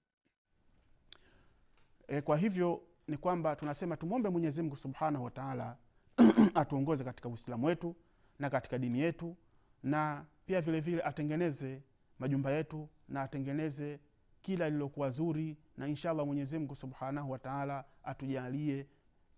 e, 2.09 2.21
kwa 2.21 2.37
hivyo 2.37 2.83
ni 3.09 3.17
kwamba 3.17 3.57
tunasema 3.57 3.97
tumwombe 3.97 4.29
mwenyezi 4.29 4.63
mungu 4.63 4.77
subhanahu 4.77 5.25
wataala 5.25 5.77
atuongoze 6.55 7.05
katika 7.05 7.29
uislamu 7.29 7.67
wetu 7.67 7.97
na 8.39 8.51
katika 8.51 8.79
dini 8.79 9.01
yetu 9.01 9.37
na 9.83 10.25
pia 10.47 10.61
vile 10.61 10.81
vile 10.81 11.03
atengeneze 11.03 11.83
majumba 12.19 12.51
yetu 12.51 12.89
na 13.09 13.23
atengeneze 13.23 14.01
kila 14.43 14.67
lililokuwa 14.69 15.11
zuri 15.11 15.57
na 15.77 15.89
inshallah 15.89 16.27
mwenyezi 16.27 16.59
mungu 16.59 16.77
subhanahu 16.77 17.31
wataala 17.31 17.85
atujalie 18.05 18.87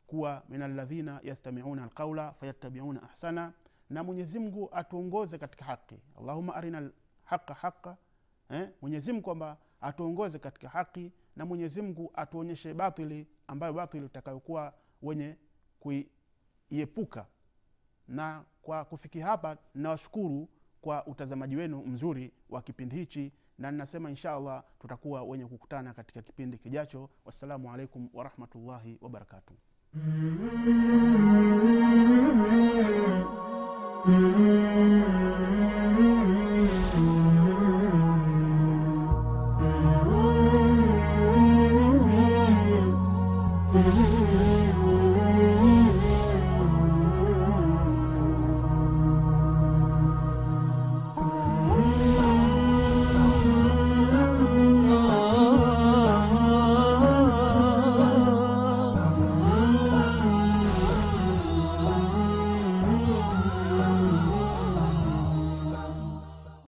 kuwa 0.06 0.42
min 0.48 0.62
alladhina 0.62 1.20
yastamiuna 1.22 1.82
alqaula 1.84 2.32
fayattabiuna 2.32 3.02
ahsana 3.02 3.52
na 3.90 4.04
mwenyezi 4.04 4.38
mungu 4.38 4.68
atuongoze 4.72 5.38
katika 5.38 5.64
haki 5.64 5.96
allahuma 6.18 6.54
arina 6.54 6.90
haqa 7.24 7.54
haqa 7.54 7.96
eh? 8.50 8.68
mwenyezi 8.82 9.20
kwamba 9.20 9.56
atuongoze 9.80 10.38
katika 10.38 10.68
haki 10.68 11.12
na 11.40 11.46
mwenyezi 11.46 11.82
mungu 11.82 12.10
atuonyeshe 12.14 12.74
batili 12.74 13.26
ambayo 13.46 13.72
batili 13.72 14.04
utakayokuwa 14.04 14.74
wenye 15.02 15.36
kuiepuka. 15.80 17.26
Na 18.08 18.44
kwa 18.62 18.84
kufikia 18.84 19.26
hapa 19.26 19.56
nawashukuru 19.74 20.48
kwa 20.80 21.06
utazamaji 21.06 21.56
wenu 21.56 21.82
mzuri 21.86 22.32
wa 22.50 22.62
kipindi 22.62 22.96
hichi 22.96 23.32
na 23.58 23.70
ninasema 23.70 24.10
insha 24.10 24.32
allah 24.34 24.64
tutakuwa 24.80 25.22
wenye 25.22 25.46
kukutana 25.46 25.94
katika 25.94 26.22
kipindi 26.22 26.58
kijacho. 26.58 27.10
Wassalamu 27.24 27.72
alaikum 27.72 28.08
warahmatullahi 28.14 28.98
wabarakatuh 29.00 29.56